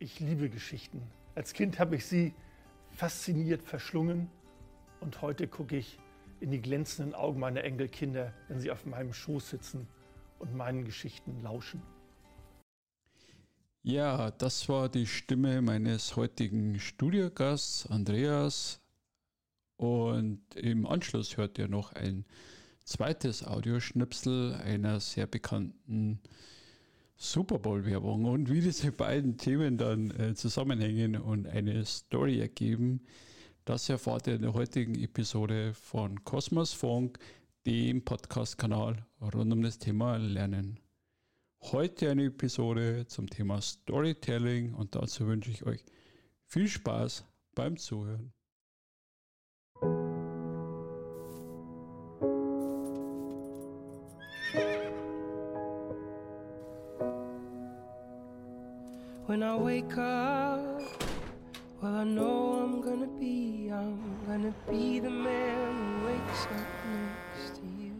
Ich 0.00 0.20
liebe 0.20 0.48
Geschichten. 0.48 1.02
Als 1.34 1.52
Kind 1.52 1.80
habe 1.80 1.96
ich 1.96 2.06
sie 2.06 2.32
fasziniert 2.92 3.64
verschlungen 3.64 4.30
und 5.00 5.22
heute 5.22 5.48
gucke 5.48 5.76
ich 5.76 5.98
in 6.38 6.52
die 6.52 6.60
glänzenden 6.60 7.16
Augen 7.16 7.40
meiner 7.40 7.64
Enkelkinder, 7.64 8.32
wenn 8.46 8.60
sie 8.60 8.70
auf 8.70 8.86
meinem 8.86 9.12
Schoß 9.12 9.50
sitzen 9.50 9.88
und 10.38 10.54
meinen 10.54 10.84
Geschichten 10.84 11.42
lauschen. 11.42 11.82
Ja, 13.82 14.30
das 14.30 14.68
war 14.68 14.88
die 14.88 15.06
Stimme 15.06 15.62
meines 15.62 16.14
heutigen 16.14 16.78
Studiogasts 16.78 17.88
Andreas. 17.88 18.80
Und 19.78 20.42
im 20.54 20.86
Anschluss 20.86 21.36
hört 21.36 21.58
ihr 21.58 21.66
noch 21.66 21.92
ein 21.92 22.24
zweites 22.84 23.44
Audioschnipsel 23.44 24.54
einer 24.54 25.00
sehr 25.00 25.26
bekannten 25.26 26.20
Super 27.20 27.58
Bowl-Werbung 27.58 28.26
und 28.26 28.48
wie 28.48 28.60
diese 28.60 28.92
beiden 28.92 29.36
Themen 29.38 29.76
dann 29.76 30.12
äh, 30.12 30.34
zusammenhängen 30.36 31.16
und 31.16 31.48
eine 31.48 31.84
Story 31.84 32.38
ergeben, 32.38 33.00
das 33.64 33.88
erfahrt 33.88 34.28
ihr 34.28 34.36
in 34.36 34.42
der 34.42 34.54
heutigen 34.54 34.94
Episode 34.94 35.74
von 35.74 36.22
Cosmos 36.22 36.72
Funk, 36.72 37.18
dem 37.66 38.04
Podcast-Kanal 38.04 39.04
rund 39.20 39.52
um 39.52 39.62
das 39.62 39.80
Thema 39.80 40.16
Lernen. 40.16 40.78
Heute 41.60 42.08
eine 42.08 42.26
Episode 42.26 43.04
zum 43.08 43.28
Thema 43.28 43.60
Storytelling 43.60 44.74
und 44.74 44.94
dazu 44.94 45.26
wünsche 45.26 45.50
ich 45.50 45.66
euch 45.66 45.84
viel 46.44 46.68
Spaß 46.68 47.24
beim 47.56 47.78
Zuhören. 47.78 48.32
Wake 59.88 59.98
up, 59.98 60.82
well, 61.80 61.96
I 61.96 62.04
know 62.04 62.60
I'm 62.62 62.80
gonna 62.82 63.06
be, 63.18 63.70
I'm 63.72 63.98
gonna 64.26 64.54
be 64.68 65.00
the 65.00 65.10
man 65.10 66.00
who 66.00 66.06
wakes 66.06 66.46
up 66.46 66.66
next 66.92 67.56
to 67.56 67.62
you. 67.62 67.94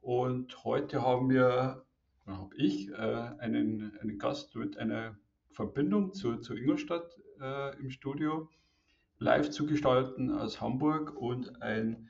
Und 0.00 0.64
heute 0.64 1.02
haben 1.02 1.28
wir, 1.28 1.84
habe 2.26 2.56
ich, 2.56 2.88
äh, 2.90 2.94
einen, 3.38 3.92
einen 4.00 4.18
Gast 4.18 4.54
mit 4.56 4.78
einer 4.78 5.18
Verbindung 5.50 6.14
zu, 6.14 6.36
zu 6.36 6.54
Ingolstadt 6.54 7.18
äh, 7.40 7.78
im 7.78 7.90
Studio 7.90 8.48
live 9.18 9.50
zu 9.50 9.66
gestalten 9.66 10.30
aus 10.30 10.60
Hamburg 10.60 11.14
und 11.14 11.60
ein 11.60 12.08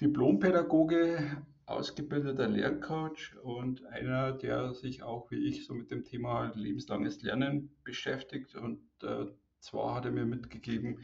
Diplompädagoge, 0.00 1.44
ausgebildeter 1.70 2.48
Lerncoach 2.48 3.36
und 3.42 3.84
einer, 3.86 4.32
der 4.32 4.74
sich 4.74 5.02
auch 5.02 5.30
wie 5.30 5.46
ich 5.46 5.66
so 5.66 5.74
mit 5.74 5.90
dem 5.90 6.04
Thema 6.04 6.52
lebenslanges 6.54 7.22
Lernen 7.22 7.70
beschäftigt. 7.84 8.54
Und 8.54 8.80
äh, 9.02 9.26
zwar 9.60 9.94
hat 9.96 10.04
er 10.04 10.10
mir 10.10 10.26
mitgegeben 10.26 11.00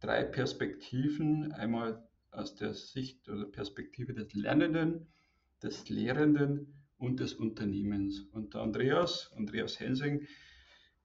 drei 0.00 0.24
Perspektiven. 0.24 1.52
Einmal 1.52 2.06
aus 2.30 2.54
der 2.54 2.74
Sicht 2.74 3.28
oder 3.28 3.44
Perspektive 3.46 4.14
des 4.14 4.34
Lernenden, 4.34 5.06
des 5.62 5.88
Lehrenden 5.88 6.74
und 6.98 7.20
des 7.20 7.34
Unternehmens. 7.34 8.20
Und 8.20 8.54
der 8.54 8.62
Andreas, 8.62 9.32
Andreas 9.36 9.78
Hensing, 9.80 10.26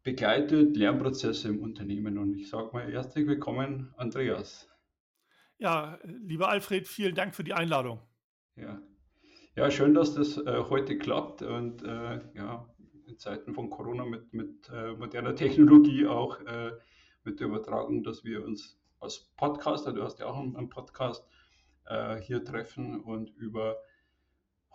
begleitet 0.03 0.75
Lernprozesse 0.75 1.49
im 1.49 1.59
Unternehmen. 1.59 2.17
Und 2.17 2.35
ich 2.35 2.49
sage 2.49 2.69
mal 2.73 2.91
herzlich 2.91 3.27
willkommen, 3.27 3.93
Andreas. 3.97 4.67
Ja, 5.57 5.99
lieber 6.03 6.49
Alfred, 6.49 6.87
vielen 6.87 7.13
Dank 7.13 7.35
für 7.35 7.43
die 7.43 7.53
Einladung. 7.53 7.99
Ja, 8.55 8.81
ja, 9.55 9.69
schön, 9.69 9.94
dass 9.94 10.13
das 10.13 10.38
äh, 10.38 10.63
heute 10.69 10.97
klappt 10.97 11.41
und 11.41 11.83
äh, 11.83 12.21
ja, 12.35 12.67
in 13.07 13.17
Zeiten 13.17 13.53
von 13.53 13.69
Corona 13.69 14.05
mit, 14.05 14.33
mit 14.33 14.69
äh, 14.73 14.94
moderner 14.94 15.35
Technologie 15.35 16.07
auch 16.07 16.39
äh, 16.41 16.71
mit 17.23 17.39
der 17.39 17.47
Übertragung, 17.47 18.03
dass 18.03 18.23
wir 18.23 18.45
uns 18.45 18.79
als 18.99 19.31
Podcaster, 19.35 19.94
du 19.94 20.03
hast 20.03 20.19
ja 20.19 20.27
auch 20.27 20.38
einen, 20.38 20.69
Podcast, 20.69 21.25
äh, 21.85 22.17
hier 22.17 22.44
treffen 22.44 23.01
und 23.01 23.35
über 23.35 23.78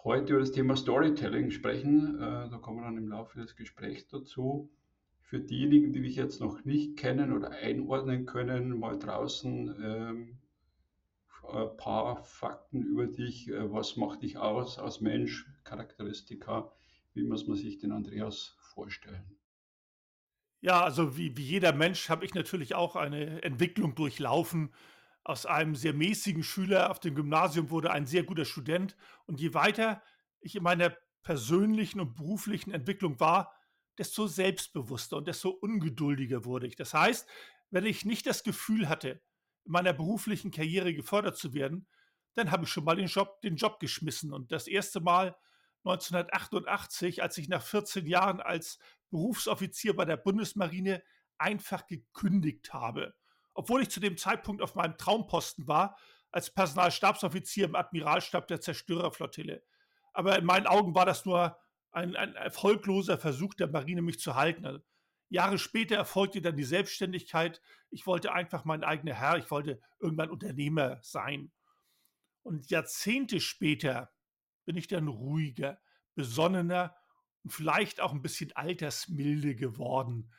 heute 0.05 0.35
über 0.35 0.41
das 0.41 0.53
Thema 0.53 0.77
Storytelling 0.77 1.51
sprechen. 1.51 2.17
Äh, 2.17 2.51
da 2.51 2.59
kommen 2.59 2.79
wir 2.79 2.85
dann 2.85 2.99
im 2.99 3.09
Laufe 3.09 3.39
des 3.41 3.57
Gesprächs 3.57 4.07
dazu. 4.09 4.71
Für 5.23 5.41
diejenigen, 5.41 5.93
die 5.93 6.03
dich 6.03 6.17
jetzt 6.17 6.41
noch 6.41 6.65
nicht 6.65 6.97
kennen 6.97 7.33
oder 7.33 7.51
einordnen 7.51 8.27
können, 8.27 8.79
mal 8.79 8.99
draußen, 8.99 9.75
ähm, 9.83 10.39
ein 11.49 11.77
paar 11.77 12.23
Fakten 12.25 12.83
über 12.83 13.07
dich. 13.07 13.49
Äh, 13.49 13.73
was 13.73 13.97
macht 13.97 14.23
dich 14.23 14.39
aus 14.39 14.79
als 14.79 15.01
Mensch? 15.01 15.47
Charakteristika. 15.65 16.73
Wie 17.15 17.25
muss 17.25 17.47
man 17.47 17.57
sich 17.57 17.79
den 17.79 17.93
Andreas 17.93 18.57
vorstellen? 18.61 19.39
Ja, 20.61 20.83
also 20.83 21.17
wie, 21.17 21.37
wie 21.37 21.45
jeder 21.45 21.73
Mensch 21.73 22.09
habe 22.09 22.25
ich 22.25 22.35
natürlich 22.35 22.75
auch 22.75 22.97
eine 22.97 23.43
Entwicklung 23.43 23.95
durchlaufen. 23.95 24.73
Aus 25.23 25.47
einem 25.47 25.75
sehr 25.75 25.93
mäßigen 25.93 26.43
Schüler 26.43 26.91
auf 26.91 27.01
dem 27.01 27.15
Gymnasium 27.15 27.71
wurde 27.71 27.91
ein 27.91 28.07
sehr 28.07 28.25
guter 28.25 28.45
Student. 28.45 28.97
Und 29.27 29.41
je 29.41 29.55
weiter 29.55 30.03
ich 30.41 30.57
in 30.57 30.63
meiner 30.63 30.97
persönlichen 31.23 32.01
und 32.01 32.15
beruflichen 32.15 32.71
Entwicklung 32.71 33.19
war, 33.19 33.53
desto 33.99 34.27
selbstbewusster 34.27 35.17
und 35.17 35.27
desto 35.27 35.51
ungeduldiger 35.51 36.45
wurde 36.45 36.67
ich. 36.67 36.77
Das 36.77 36.95
heißt, 36.95 37.29
wenn 37.71 37.87
ich 37.87 38.05
nicht 38.05 38.27
das 38.27 38.45
Gefühl 38.45 38.89
hatte, 38.89 39.21
meiner 39.67 39.93
beruflichen 39.93 40.51
Karriere 40.51 40.95
gefördert 40.95 41.37
zu 41.37 41.55
werden, 41.55 41.87
dann 42.35 42.51
habe 42.51 42.65
ich 42.65 42.71
schon 42.71 42.85
mal 42.85 42.97
den 42.97 43.07
Job, 43.07 43.41
den 43.43 43.57
Job 43.57 43.81
geschmissen. 43.81 44.33
Und 44.33 44.53
das 44.53 44.67
erste 44.67 45.01
Mal 45.01 45.37
1988, 45.85 47.23
als 47.23 47.39
ich 47.39 47.49
nach 47.49 47.63
14 47.63 48.07
Jahren 48.07 48.41
als 48.41 48.79
Berufsoffizier 49.11 49.95
bei 49.95 50.05
der 50.05 50.17
Bundesmarine 50.17 51.03
einfach 51.39 51.87
gekündigt 51.87 52.73
habe. 52.73 53.15
Obwohl 53.55 53.83
ich 53.83 53.91
zu 53.91 54.01
dem 54.01 54.17
Zeitpunkt 54.17 54.63
auf 54.63 54.75
meinem 54.75 54.99
Traumposten 54.99 55.67
war, 55.67 55.97
als 56.31 56.51
Personalstabsoffizier 56.51 57.67
im 57.67 57.77
Admiralstab 57.77 58.47
der 58.49 58.61
Zerstörerflottille. 58.61 59.63
Aber 60.13 60.39
in 60.39 60.45
meinen 60.45 60.67
Augen 60.67 60.95
war 60.95 61.07
das 61.07 61.25
nur 61.25 61.57
ein, 61.93 62.17
ein 62.17 62.35
erfolgloser 62.35 63.17
Versuch 63.17 63.55
der 63.55 63.69
Marine, 63.69 64.03
mich 64.03 64.19
zu 64.19 64.35
halten. 64.35 64.67
Also 64.67 64.81
Jahre 65.29 65.59
später 65.59 65.97
erfolgte 65.97 66.41
dann 66.41 66.57
die 66.57 66.65
Selbstständigkeit. 66.65 67.61
Ich 67.91 68.07
wollte 68.07 68.33
einfach 68.33 68.65
mein 68.65 68.85
eigener 68.85 69.15
Herr, 69.15 69.39
ich 69.39 69.51
wollte 69.51 69.81
irgendwann 69.99 70.31
Unternehmer 70.31 70.99
sein. 71.03 71.51
Und 72.43 72.71
Jahrzehnte 72.71 73.41
später 73.41 74.13
bin 74.65 74.77
ich 74.77 74.87
dann 74.87 75.09
ruhiger, 75.09 75.81
besonnener 76.15 76.97
und 77.43 77.51
vielleicht 77.51 78.01
auch 78.01 78.13
ein 78.13 78.23
bisschen 78.23 78.55
altersmilde 78.55 79.57
geworden. 79.57 80.33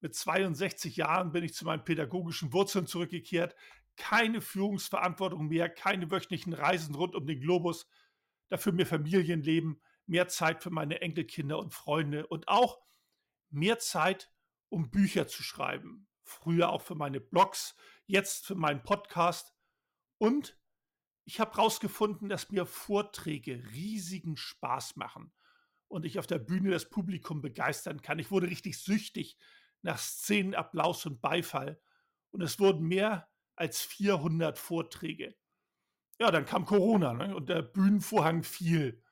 Mit 0.00 0.14
62 0.14 0.96
Jahren 0.96 1.32
bin 1.32 1.44
ich 1.44 1.54
zu 1.54 1.64
meinen 1.64 1.84
pädagogischen 1.84 2.52
Wurzeln 2.52 2.86
zurückgekehrt. 2.86 3.54
Keine 3.96 4.40
Führungsverantwortung 4.40 5.48
mehr, 5.48 5.68
keine 5.68 6.10
wöchentlichen 6.10 6.54
Reisen 6.54 6.94
rund 6.94 7.14
um 7.14 7.26
den 7.26 7.40
Globus. 7.40 7.86
Dafür 8.48 8.72
mehr 8.72 8.86
Familienleben, 8.86 9.80
mehr 10.06 10.28
Zeit 10.28 10.62
für 10.62 10.70
meine 10.70 11.00
Enkelkinder 11.02 11.58
und 11.58 11.72
Freunde 11.72 12.26
und 12.26 12.48
auch 12.48 12.80
mehr 13.52 13.78
Zeit, 13.78 14.30
um 14.68 14.90
Bücher 14.90 15.26
zu 15.28 15.42
schreiben. 15.42 16.08
Früher 16.22 16.70
auch 16.70 16.82
für 16.82 16.94
meine 16.94 17.20
Blogs, 17.20 17.74
jetzt 18.06 18.46
für 18.46 18.54
meinen 18.54 18.82
Podcast. 18.82 19.54
Und 20.18 20.58
ich 21.24 21.40
habe 21.40 21.52
herausgefunden, 21.52 22.28
dass 22.28 22.50
mir 22.50 22.66
Vorträge 22.66 23.62
riesigen 23.72 24.36
Spaß 24.36 24.96
machen 24.96 25.32
und 25.88 26.06
ich 26.06 26.18
auf 26.18 26.26
der 26.26 26.38
Bühne 26.38 26.70
das 26.70 26.88
Publikum 26.88 27.42
begeistern 27.42 28.00
kann. 28.00 28.18
Ich 28.18 28.30
wurde 28.30 28.48
richtig 28.48 28.78
süchtig 28.78 29.36
nach 29.82 29.98
Szenen, 29.98 30.54
Applaus 30.54 31.04
und 31.06 31.20
Beifall. 31.20 31.80
Und 32.30 32.40
es 32.40 32.58
wurden 32.58 32.86
mehr 32.86 33.28
als 33.56 33.82
400 33.82 34.58
Vorträge. 34.58 35.36
Ja, 36.18 36.30
dann 36.30 36.46
kam 36.46 36.64
Corona 36.64 37.12
ne? 37.12 37.36
und 37.36 37.48
der 37.48 37.62
Bühnenvorhang 37.62 38.42
fiel. 38.42 39.02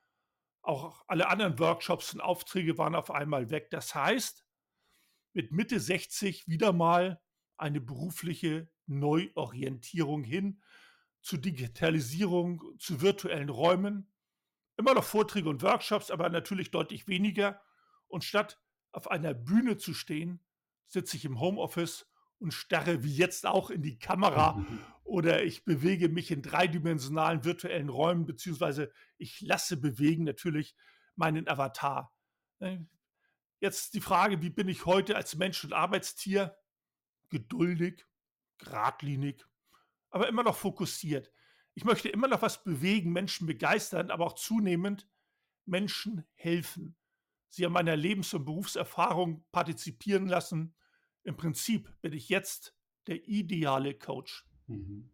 Auch 0.61 1.03
alle 1.07 1.27
anderen 1.27 1.57
Workshops 1.59 2.13
und 2.13 2.21
Aufträge 2.21 2.77
waren 2.77 2.95
auf 2.95 3.11
einmal 3.11 3.49
weg. 3.49 3.69
Das 3.71 3.95
heißt, 3.95 4.45
mit 5.33 5.51
Mitte 5.51 5.79
60 5.79 6.47
wieder 6.47 6.73
mal 6.73 7.21
eine 7.57 7.81
berufliche 7.81 8.69
Neuorientierung 8.85 10.23
hin 10.23 10.61
zu 11.21 11.37
Digitalisierung, 11.37 12.63
zu 12.79 13.01
virtuellen 13.01 13.49
Räumen. 13.49 14.11
Immer 14.77 14.93
noch 14.95 15.03
Vorträge 15.03 15.49
und 15.49 15.61
Workshops, 15.61 16.11
aber 16.11 16.29
natürlich 16.29 16.71
deutlich 16.71 17.07
weniger. 17.07 17.61
Und 18.07 18.23
statt 18.23 18.59
auf 18.91 19.09
einer 19.09 19.33
Bühne 19.33 19.77
zu 19.77 19.93
stehen, 19.93 20.43
sitze 20.87 21.17
ich 21.17 21.25
im 21.25 21.39
Homeoffice 21.39 22.10
und 22.41 22.53
starre 22.53 23.03
wie 23.03 23.15
jetzt 23.15 23.45
auch 23.45 23.69
in 23.69 23.81
die 23.81 23.99
Kamera 23.99 24.65
oder 25.03 25.43
ich 25.43 25.63
bewege 25.63 26.09
mich 26.09 26.31
in 26.31 26.41
dreidimensionalen 26.41 27.43
virtuellen 27.45 27.89
Räumen, 27.89 28.25
beziehungsweise 28.25 28.91
ich 29.17 29.41
lasse 29.41 29.77
bewegen 29.77 30.23
natürlich 30.23 30.75
meinen 31.15 31.47
Avatar. 31.47 32.13
Ne? 32.59 32.87
Jetzt 33.59 33.93
die 33.93 34.01
Frage, 34.01 34.41
wie 34.41 34.49
bin 34.49 34.67
ich 34.67 34.85
heute 34.85 35.15
als 35.15 35.35
Mensch 35.35 35.63
und 35.63 35.73
Arbeitstier? 35.73 36.57
Geduldig, 37.29 38.07
geradlinig, 38.57 39.45
aber 40.09 40.27
immer 40.27 40.43
noch 40.43 40.57
fokussiert. 40.57 41.31
Ich 41.75 41.85
möchte 41.85 42.09
immer 42.09 42.27
noch 42.27 42.41
was 42.41 42.63
bewegen, 42.63 43.13
Menschen 43.13 43.47
begeistern, 43.47 44.11
aber 44.11 44.25
auch 44.25 44.33
zunehmend 44.33 45.07
Menschen 45.65 46.25
helfen. 46.33 46.97
Sie 47.49 47.65
an 47.65 47.71
meiner 47.71 47.95
Lebens- 47.95 48.33
und 48.33 48.45
Berufserfahrung 48.45 49.45
partizipieren 49.51 50.27
lassen. 50.27 50.75
Im 51.23 51.37
Prinzip 51.37 51.89
bin 52.01 52.13
ich 52.13 52.29
jetzt 52.29 52.75
der 53.07 53.27
ideale 53.27 53.93
Coach. 53.93 54.45
Mhm. 54.67 55.09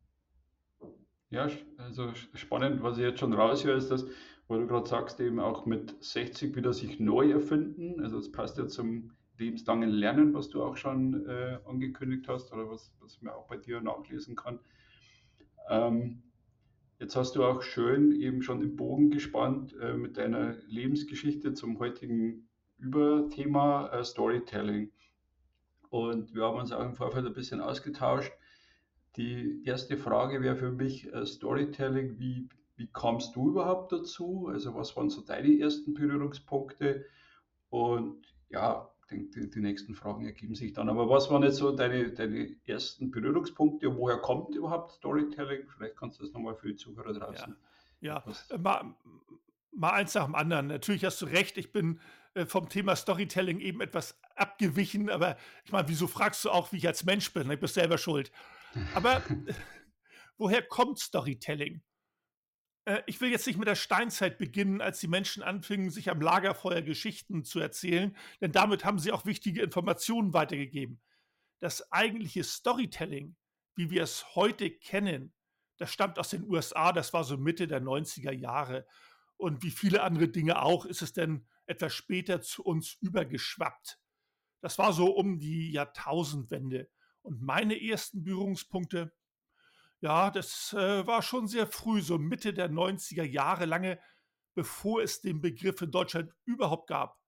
Ja, 1.29 1.49
also 1.77 2.13
spannend, 2.33 2.81
was 2.83 2.97
ich 2.97 3.03
jetzt 3.03 3.19
schon 3.19 3.33
raushöre, 3.33 3.77
ist 3.77 3.91
das, 3.91 4.05
weil 4.47 4.61
du 4.61 4.67
gerade 4.67 4.87
sagst, 4.87 5.19
eben 5.19 5.39
auch 5.39 5.65
mit 5.65 6.01
60 6.01 6.55
wieder 6.55 6.71
sich 6.71 6.99
neu 6.99 7.31
erfinden. 7.31 8.01
Also 8.01 8.17
es 8.17 8.31
passt 8.31 8.57
ja 8.57 8.67
zum 8.67 9.11
lebenslangen 9.37 9.89
Lernen, 9.89 10.33
was 10.33 10.49
du 10.49 10.63
auch 10.63 10.77
schon 10.77 11.25
äh, 11.27 11.59
angekündigt 11.65 12.27
hast 12.27 12.51
oder 12.53 12.69
was, 12.69 12.93
was 13.01 13.21
man 13.21 13.33
auch 13.33 13.47
bei 13.47 13.57
dir 13.57 13.81
nachlesen 13.81 14.35
kann. 14.35 14.59
Ähm, 15.69 16.23
jetzt 16.99 17.15
hast 17.15 17.35
du 17.35 17.43
auch 17.43 17.61
schön 17.61 18.13
eben 18.13 18.41
schon 18.41 18.61
den 18.61 18.75
Bogen 18.75 19.11
gespannt 19.11 19.75
äh, 19.81 19.93
mit 19.93 20.17
deiner 20.17 20.55
Lebensgeschichte 20.67 21.53
zum 21.53 21.77
heutigen 21.79 22.47
Überthema 22.77 23.89
äh, 23.89 24.03
Storytelling. 24.03 24.91
Und 25.89 26.33
wir 26.33 26.43
haben 26.43 26.57
uns 26.57 26.71
auch 26.71 26.83
im 26.83 26.95
Vorfeld 26.95 27.25
ein 27.25 27.33
bisschen 27.33 27.61
ausgetauscht. 27.61 28.31
Die 29.15 29.63
erste 29.65 29.97
Frage 29.97 30.41
wäre 30.41 30.55
für 30.55 30.71
mich 30.71 31.11
äh, 31.13 31.25
Storytelling. 31.25 32.19
Wie, 32.19 32.49
wie 32.75 32.87
kamst 32.87 33.35
du 33.35 33.49
überhaupt 33.49 33.91
dazu? 33.91 34.47
Also 34.51 34.75
was 34.75 34.95
waren 34.95 35.09
so 35.09 35.21
deine 35.21 35.59
ersten 35.59 35.93
Berührungspunkte? 35.93 37.05
Und 37.69 38.27
ja, 38.49 38.89
denke, 39.09 39.39
die, 39.39 39.49
die, 39.49 39.59
nächsten 39.59 39.95
Fragen 39.95 40.25
ergeben 40.25 40.55
sich 40.55 40.73
dann. 40.73 40.89
Aber 40.89 41.09
was 41.09 41.29
waren 41.29 41.43
jetzt 41.43 41.57
so 41.57 41.71
deine, 41.71 42.11
deine 42.11 42.55
ersten 42.65 43.11
Berührungspunkte? 43.11 43.95
Woher 43.95 44.17
kommt 44.17 44.55
überhaupt 44.55 44.91
Storytelling? 44.91 45.67
Vielleicht 45.75 45.97
kannst 45.97 46.19
du 46.19 46.23
das 46.23 46.33
nochmal 46.33 46.55
für 46.55 46.67
die 46.67 46.75
Zuhörer 46.75 47.13
draußen. 47.13 47.55
Ja, 48.01 48.23
ja. 48.25 48.55
Äh, 48.55 48.57
mal, 48.57 48.95
mal 49.71 49.91
eins 49.91 50.13
nach 50.13 50.25
dem 50.25 50.35
anderen. 50.35 50.67
Natürlich 50.67 51.05
hast 51.05 51.21
du 51.21 51.25
recht, 51.25 51.57
ich 51.57 51.71
bin 51.71 51.99
vom 52.45 52.69
Thema 52.69 52.95
Storytelling 52.95 53.59
eben 53.59 53.81
etwas 53.81 54.19
abgewichen, 54.35 55.09
aber 55.09 55.37
ich 55.65 55.71
meine, 55.71 55.87
wieso 55.87 56.07
fragst 56.07 56.45
du 56.45 56.51
auch, 56.51 56.71
wie 56.71 56.77
ich 56.77 56.87
als 56.87 57.03
Mensch 57.03 57.33
bin? 57.33 57.49
Ich 57.49 57.59
bin 57.59 57.67
selber 57.67 57.97
schuld. 57.97 58.31
Aber 58.93 59.23
woher 60.37 60.61
kommt 60.61 60.99
Storytelling? 60.99 61.81
Äh, 62.85 63.01
ich 63.05 63.19
will 63.21 63.29
jetzt 63.29 63.47
nicht 63.47 63.59
mit 63.59 63.67
der 63.67 63.75
Steinzeit 63.75 64.37
beginnen, 64.37 64.81
als 64.81 64.99
die 64.99 65.07
Menschen 65.07 65.43
anfingen, 65.43 65.89
sich 65.89 66.09
am 66.09 66.21
Lagerfeuer 66.21 66.81
Geschichten 66.81 67.43
zu 67.43 67.59
erzählen, 67.59 68.15
denn 68.41 68.51
damit 68.51 68.85
haben 68.85 68.99
sie 68.99 69.11
auch 69.11 69.25
wichtige 69.25 69.61
Informationen 69.61 70.33
weitergegeben. 70.33 71.01
Das 71.59 71.91
eigentliche 71.91 72.43
Storytelling, 72.43 73.35
wie 73.75 73.89
wir 73.89 74.03
es 74.03 74.35
heute 74.35 74.69
kennen, 74.71 75.33
das 75.77 75.91
stammt 75.91 76.17
aus 76.17 76.29
den 76.29 76.43
USA, 76.43 76.91
das 76.91 77.13
war 77.13 77.23
so 77.23 77.37
Mitte 77.37 77.67
der 77.67 77.81
90er 77.81 78.31
Jahre. 78.31 78.87
Und 79.37 79.63
wie 79.63 79.71
viele 79.71 80.01
andere 80.01 80.27
Dinge 80.27 80.61
auch, 80.61 80.85
ist 80.85 81.03
es 81.03 81.13
denn 81.13 81.47
etwas 81.67 81.93
später 81.93 82.41
zu 82.41 82.63
uns 82.63 82.97
übergeschwappt. 83.01 83.99
Das 84.61 84.77
war 84.77 84.93
so 84.93 85.11
um 85.11 85.39
die 85.39 85.71
Jahrtausendwende. 85.71 86.89
Und 87.21 87.41
meine 87.41 87.81
ersten 87.81 88.23
Berührungspunkte, 88.23 89.13
ja, 89.99 90.31
das 90.31 90.73
äh, 90.73 91.05
war 91.05 91.21
schon 91.21 91.47
sehr 91.47 91.67
früh, 91.67 92.01
so 92.01 92.17
Mitte 92.17 92.53
der 92.53 92.69
90er 92.69 93.23
Jahre, 93.23 93.65
lange 93.65 93.99
bevor 94.53 95.03
es 95.03 95.21
den 95.21 95.39
Begriff 95.39 95.81
in 95.81 95.91
Deutschland 95.91 96.33
überhaupt 96.45 96.87
gab. 96.87 97.19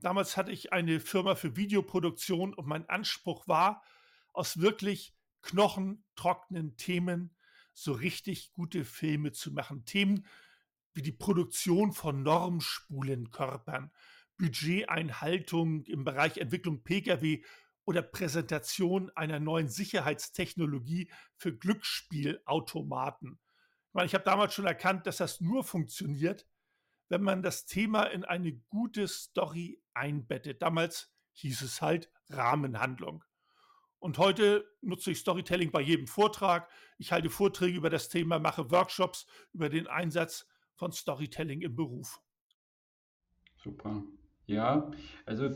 Damals 0.00 0.36
hatte 0.36 0.50
ich 0.50 0.72
eine 0.72 0.98
Firma 0.98 1.34
für 1.34 1.56
Videoproduktion 1.56 2.54
und 2.54 2.66
mein 2.66 2.88
Anspruch 2.88 3.46
war, 3.46 3.84
aus 4.32 4.60
wirklich 4.60 5.14
knochentrockenen 5.42 6.76
Themen 6.76 7.36
so 7.72 7.92
richtig 7.92 8.52
gute 8.52 8.84
Filme 8.84 9.32
zu 9.32 9.52
machen. 9.52 9.84
Themen 9.84 10.26
wie 10.92 11.02
die 11.02 11.12
Produktion 11.12 11.92
von 11.92 12.22
Normspulenkörpern, 12.22 13.92
Budgeteinhaltung 14.36 15.84
im 15.84 16.04
Bereich 16.04 16.38
Entwicklung 16.38 16.82
Pkw 16.82 17.44
oder 17.84 18.02
Präsentation 18.02 19.10
einer 19.14 19.40
neuen 19.40 19.68
Sicherheitstechnologie 19.68 21.10
für 21.36 21.56
Glücksspielautomaten. 21.56 23.38
Ich 23.88 23.94
meine, 23.94 24.06
ich 24.06 24.14
habe 24.14 24.24
damals 24.24 24.54
schon 24.54 24.66
erkannt, 24.66 25.06
dass 25.06 25.16
das 25.16 25.40
nur 25.40 25.64
funktioniert, 25.64 26.46
wenn 27.08 27.22
man 27.22 27.42
das 27.42 27.66
Thema 27.66 28.04
in 28.04 28.24
eine 28.24 28.52
gute 28.68 29.08
Story 29.08 29.82
einbettet. 29.94 30.62
Damals 30.62 31.12
hieß 31.32 31.62
es 31.62 31.82
halt 31.82 32.10
Rahmenhandlung. 32.28 33.24
Und 33.98 34.16
heute 34.16 34.66
nutze 34.80 35.10
ich 35.10 35.18
Storytelling 35.18 35.70
bei 35.70 35.80
jedem 35.80 36.06
Vortrag. 36.06 36.70
Ich 36.96 37.12
halte 37.12 37.28
Vorträge 37.28 37.76
über 37.76 37.90
das 37.90 38.08
Thema, 38.08 38.38
mache 38.38 38.70
Workshops 38.70 39.26
über 39.52 39.68
den 39.68 39.88
Einsatz 39.88 40.46
von 40.80 40.92
Storytelling 40.92 41.60
im 41.60 41.76
Beruf. 41.76 42.20
Super. 43.56 44.02
Ja, 44.46 44.90
also 45.26 45.50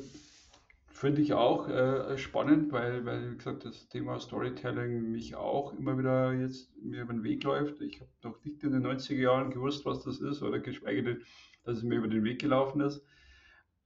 Finde 0.94 1.22
ich 1.22 1.32
auch 1.32 1.68
äh, 1.68 2.16
spannend, 2.16 2.70
weil, 2.70 3.04
weil, 3.04 3.32
wie 3.32 3.36
gesagt, 3.36 3.64
das 3.64 3.88
Thema 3.88 4.20
Storytelling 4.20 5.10
mich 5.10 5.34
auch 5.34 5.72
immer 5.72 5.98
wieder 5.98 6.32
jetzt 6.32 6.70
mir 6.80 7.02
über 7.02 7.12
den 7.12 7.24
Weg 7.24 7.42
läuft. 7.42 7.80
Ich 7.80 8.00
habe 8.00 8.10
noch 8.22 8.44
nicht 8.44 8.62
in 8.62 8.70
den 8.70 8.86
90er 8.86 9.16
Jahren 9.16 9.50
gewusst, 9.50 9.84
was 9.84 10.04
das 10.04 10.20
ist, 10.20 10.40
oder 10.40 10.60
geschweige 10.60 11.02
denn, 11.02 11.22
dass 11.64 11.78
es 11.78 11.82
mir 11.82 11.96
über 11.96 12.06
den 12.06 12.22
Weg 12.22 12.40
gelaufen 12.40 12.80
ist. 12.80 13.04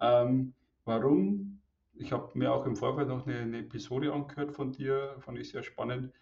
Ähm, 0.00 0.52
warum? 0.84 1.62
Ich 1.94 2.12
habe 2.12 2.38
mir 2.38 2.52
auch 2.52 2.66
im 2.66 2.76
Vorfeld 2.76 3.08
noch 3.08 3.26
eine, 3.26 3.38
eine, 3.38 3.60
Episode 3.60 4.12
angehört 4.12 4.52
von 4.52 4.72
dir, 4.72 5.16
fand 5.20 5.38
ich 5.38 5.48
sehr 5.48 5.62
spannend. 5.62 6.12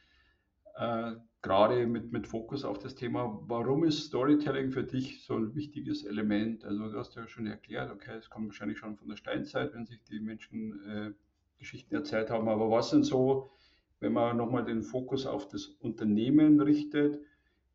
Äh, 0.77 1.15
gerade 1.47 1.87
mit, 1.87 2.11
mit 2.11 2.27
Fokus 2.27 2.65
auf 2.65 2.81
das 2.81 2.97
Thema, 2.97 3.41
warum 3.47 3.85
ist 3.85 4.07
Storytelling 4.07 4.73
für 4.73 4.83
dich 4.83 5.25
so 5.25 5.37
ein 5.37 5.55
wichtiges 5.55 6.05
Element? 6.05 6.65
Also 6.65 6.91
du 6.91 6.99
hast 6.99 7.15
ja 7.15 7.29
schon 7.29 7.47
erklärt, 7.47 7.93
okay, 7.93 8.17
es 8.17 8.29
kommt 8.29 8.49
wahrscheinlich 8.49 8.79
schon 8.79 8.97
von 8.97 9.09
der 9.09 9.17
Steinzeit, 9.17 9.73
wenn 9.73 9.87
sich 9.87 10.03
die 10.03 10.19
Menschen 10.19 10.83
äh, 10.89 11.13
Geschichten 11.57 11.95
erzählt 11.95 12.31
haben, 12.31 12.49
aber 12.49 12.69
was 12.69 12.91
sind 12.91 13.05
so, 13.05 13.53
wenn 14.01 14.13
man 14.13 14.37
nochmal 14.37 14.65
den 14.65 14.83
Fokus 14.83 15.25
auf 15.25 15.47
das 15.47 15.67
Unternehmen 15.67 16.61
richtet, 16.61 17.21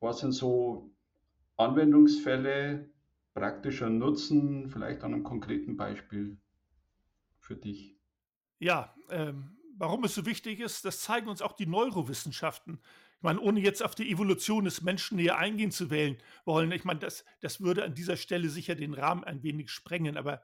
was 0.01 0.19
sind 0.19 0.33
so 0.33 0.91
Anwendungsfälle, 1.55 2.89
praktischer 3.33 3.89
Nutzen, 3.89 4.67
vielleicht 4.67 5.01
an 5.03 5.13
einem 5.13 5.23
konkreten 5.23 5.77
Beispiel 5.77 6.37
für 7.39 7.55
dich? 7.55 7.95
Ja, 8.59 8.93
ähm, 9.09 9.57
warum 9.77 10.03
es 10.03 10.13
so 10.13 10.25
wichtig 10.25 10.59
ist, 10.59 10.83
das 10.83 11.01
zeigen 11.01 11.29
uns 11.29 11.41
auch 11.41 11.53
die 11.53 11.67
Neurowissenschaften. 11.67 12.81
Ich 13.21 13.23
meine, 13.23 13.39
ohne 13.39 13.59
jetzt 13.59 13.83
auf 13.83 13.93
die 13.93 14.09
Evolution 14.09 14.65
des 14.65 14.81
Menschen 14.81 15.17
näher 15.17 15.37
eingehen 15.37 15.69
zu 15.69 15.91
wählen, 15.91 16.17
wollen, 16.43 16.71
ich 16.71 16.85
meine, 16.85 17.01
das, 17.01 17.23
das 17.39 17.61
würde 17.61 17.83
an 17.83 17.93
dieser 17.93 18.17
Stelle 18.17 18.49
sicher 18.49 18.73
den 18.73 18.95
Rahmen 18.95 19.23
ein 19.23 19.43
wenig 19.43 19.69
sprengen, 19.69 20.17
aber 20.17 20.41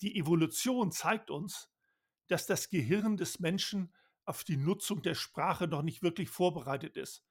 die 0.00 0.18
Evolution 0.18 0.90
zeigt 0.90 1.30
uns, 1.30 1.70
dass 2.26 2.44
das 2.44 2.70
Gehirn 2.70 3.18
des 3.18 3.38
Menschen 3.38 3.94
auf 4.24 4.42
die 4.42 4.56
Nutzung 4.56 5.00
der 5.02 5.14
Sprache 5.14 5.68
noch 5.68 5.82
nicht 5.82 6.02
wirklich 6.02 6.28
vorbereitet 6.28 6.96
ist. 6.96 7.22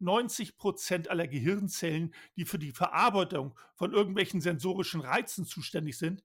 90 0.00 0.58
Prozent 0.58 1.08
aller 1.08 1.26
Gehirnzellen, 1.26 2.14
die 2.36 2.44
für 2.44 2.58
die 2.58 2.72
Verarbeitung 2.72 3.58
von 3.76 3.94
irgendwelchen 3.94 4.42
sensorischen 4.42 5.00
Reizen 5.00 5.46
zuständig 5.46 5.96
sind, 5.96 6.22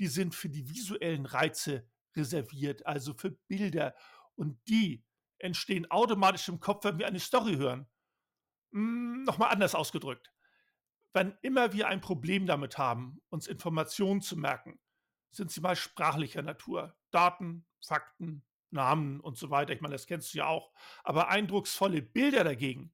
die 0.00 0.08
sind 0.08 0.34
für 0.34 0.48
die 0.48 0.68
visuellen 0.68 1.24
Reize 1.24 1.86
reserviert, 2.16 2.84
also 2.84 3.14
für 3.14 3.30
Bilder. 3.30 3.94
Und 4.34 4.58
die 4.66 5.04
entstehen 5.40 5.90
automatisch 5.90 6.48
im 6.48 6.60
Kopf, 6.60 6.84
wenn 6.84 6.98
wir 6.98 7.06
eine 7.06 7.20
Story 7.20 7.56
hören. 7.56 7.86
Hm, 8.72 9.24
Nochmal 9.24 9.50
anders 9.50 9.74
ausgedrückt. 9.74 10.32
Wann 11.12 11.36
immer 11.42 11.72
wir 11.72 11.88
ein 11.88 12.00
Problem 12.00 12.46
damit 12.46 12.78
haben, 12.78 13.20
uns 13.30 13.46
Informationen 13.48 14.20
zu 14.20 14.36
merken, 14.36 14.78
sind 15.32 15.50
sie 15.50 15.60
mal 15.60 15.76
sprachlicher 15.76 16.42
Natur. 16.42 16.96
Daten, 17.10 17.66
Fakten, 17.84 18.44
Namen 18.70 19.20
und 19.20 19.36
so 19.36 19.50
weiter. 19.50 19.72
Ich 19.72 19.80
meine, 19.80 19.94
das 19.94 20.06
kennst 20.06 20.32
du 20.32 20.38
ja 20.38 20.46
auch. 20.46 20.72
Aber 21.02 21.28
eindrucksvolle 21.28 22.02
Bilder 22.02 22.44
dagegen, 22.44 22.92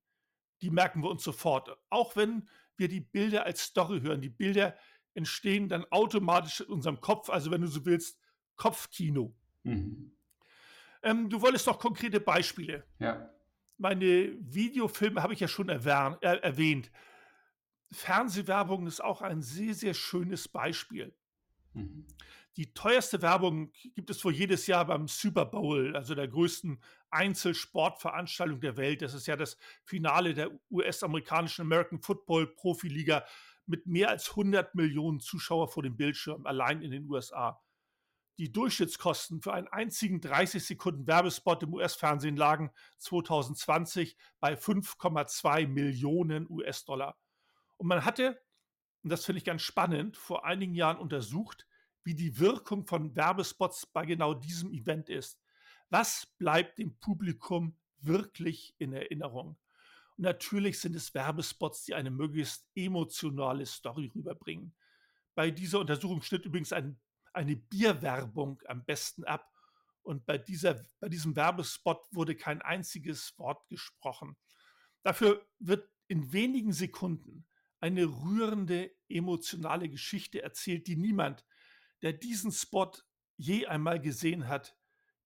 die 0.63 0.71
merken 0.71 1.03
wir 1.03 1.11
uns 1.11 1.23
sofort. 1.23 1.77
Auch 1.91 2.17
wenn 2.17 2.49
wir 2.77 2.89
die 2.89 3.01
Bilder 3.01 3.45
als 3.45 3.63
Story 3.63 4.01
hören. 4.01 4.21
Die 4.21 4.31
Bilder 4.31 4.77
entstehen 5.15 5.69
dann 5.69 5.85
automatisch 5.91 6.61
in 6.61 6.67
unserem 6.67 7.01
Kopf. 7.01 7.31
Also 7.31 7.51
wenn 7.51 7.63
du 7.63 7.69
so 7.69 7.85
willst, 7.85 8.19
Kopfkino. 8.57 9.35
Mhm. 9.63 10.16
Ähm, 11.03 11.29
du 11.29 11.41
wolltest 11.41 11.67
doch 11.67 11.79
konkrete 11.79 12.21
Beispiele. 12.21 12.85
Ja. 12.99 13.31
Meine 13.79 14.37
Videofilme 14.41 15.23
habe 15.23 15.35
ich 15.35 15.41
ja 15.41 15.49
schon 15.49 15.69
erwähnt, 15.69 16.19
äh, 16.23 16.37
erwähnt. 16.39 16.91
Fernsehwerbung 17.93 18.87
ist 18.87 19.03
auch 19.03 19.23
ein 19.23 19.43
sehr, 19.43 19.75
sehr 19.75 19.95
schönes 19.95 20.49
Beispiel. 20.49 21.15
Mhm. 21.75 22.07
Die 22.57 22.73
teuerste 22.73 23.21
Werbung 23.21 23.71
gibt 23.95 24.09
es 24.09 24.25
wohl 24.25 24.33
jedes 24.33 24.67
Jahr 24.67 24.87
beim 24.87 25.09
Super 25.09 25.45
Bowl, 25.45 25.95
also 25.95 26.15
der 26.15 26.27
größten 26.27 26.81
Einzelsportveranstaltung 27.11 28.61
der 28.61 28.79
Welt. 28.79 29.03
Das 29.03 29.13
ist 29.13 29.27
ja 29.27 29.37
das 29.37 29.59
Finale 29.85 30.33
der 30.33 30.51
US-amerikanischen 30.71 31.63
American 31.63 32.01
Football 32.01 32.47
Profiliga 32.47 33.27
mit 33.67 33.87
mehr 33.87 34.09
als 34.09 34.31
100 34.31 34.75
Millionen 34.75 35.21
Zuschauer 35.21 35.69
vor 35.69 35.83
dem 35.83 35.97
Bildschirm, 35.97 36.47
allein 36.47 36.81
in 36.81 36.93
den 36.93 37.11
USA 37.11 37.61
die 38.39 38.53
Durchschnittskosten 38.53 39.41
für 39.41 39.55
einen 39.55 39.69
einzigen 39.69 40.21
30 40.21 40.65
Sekunden 40.65 41.07
Werbespot 41.07 41.63
im 41.63 41.75
US-Fernsehen 41.75 42.37
lagen 42.37 42.71
2020 42.99 44.17
bei 44.41 44.55
5,2 44.55 45.67
Millionen 45.67 46.51
US-Dollar. 46.51 47.19
Und 47.79 47.87
man 47.87 48.05
hatte, 48.05 48.41
und 49.03 49.11
das 49.11 49.25
finde 49.25 49.39
ich 49.39 49.45
ganz 49.45 49.63
spannend, 49.63 50.17
vor 50.17 50.45
einigen 50.45 50.75
Jahren 50.75 50.99
untersucht, 50.99 51.67
wie 52.05 52.15
die 52.15 52.39
Wirkung 52.39 52.87
von 52.87 53.17
Werbespots 53.17 53.87
bei 53.87 54.05
genau 54.05 54.35
diesem 54.35 54.71
Event 54.71 55.09
ist. 55.09 55.41
Was 55.91 56.27
bleibt 56.39 56.79
dem 56.79 56.99
Publikum 56.99 57.77
wirklich 57.99 58.75
in 58.79 58.93
Erinnerung? 58.93 59.59
Und 60.17 60.25
natürlich 60.25 60.79
sind 60.81 60.95
es 60.95 61.15
Werbespots, 61.15 61.85
die 61.85 61.95
eine 61.95 62.11
möglichst 62.11 62.67
emotionale 62.75 63.67
Story 63.67 64.11
rüberbringen. 64.15 64.75
Bei 65.35 65.51
dieser 65.51 65.81
Untersuchung 65.81 66.23
schnitt 66.23 66.45
übrigens 66.45 66.73
ein, 66.73 66.99
eine 67.37 67.57
Bierwerbung 67.57 68.61
am 68.67 68.85
besten 68.85 69.25
ab. 69.25 69.53
Und 70.03 70.25
bei, 70.25 70.39
dieser, 70.39 70.85
bei 71.01 71.09
diesem 71.09 71.37
Werbespot 71.37 72.07
wurde 72.13 72.35
kein 72.37 72.63
einziges 72.63 73.39
Wort 73.39 73.69
gesprochen. 73.69 74.37
Dafür 75.03 75.45
wird 75.59 75.89
in 76.09 76.33
wenigen 76.33 76.73
Sekunden 76.73 77.47
eine 77.81 78.05
rührende 78.05 78.91
emotionale 79.09 79.89
Geschichte 79.89 80.43
erzählt, 80.43 80.87
die 80.87 80.97
niemand, 80.97 81.45
der 82.03 82.13
diesen 82.13 82.53
Spot 82.53 82.93
je 83.37 83.67
einmal 83.67 84.01
gesehen 84.01 84.49
hat, 84.49 84.77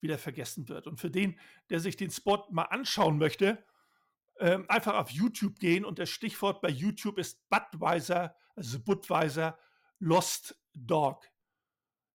wieder 0.01 0.19
vergessen 0.19 0.69
wird. 0.69 0.87
Und 0.87 0.99
für 0.99 1.11
den, 1.11 1.39
der 1.69 1.81
sich 1.81 1.97
den 1.97 2.11
Spot 2.11 2.47
mal 2.51 2.65
anschauen 2.65 3.19
möchte, 3.19 3.65
ähm, 4.39 4.65
einfach 4.69 4.95
auf 4.95 5.11
YouTube 5.11 5.59
gehen 5.59 5.85
und 5.85 5.99
das 5.99 6.09
Stichwort 6.09 6.63
bei 6.63 6.71
YouTube 6.71 7.19
ist 7.19 7.47
Budweiser, 7.51 8.35
also 8.57 8.81
Budweiser 8.81 9.59
Lost 9.99 10.59
Dog. 10.73 11.30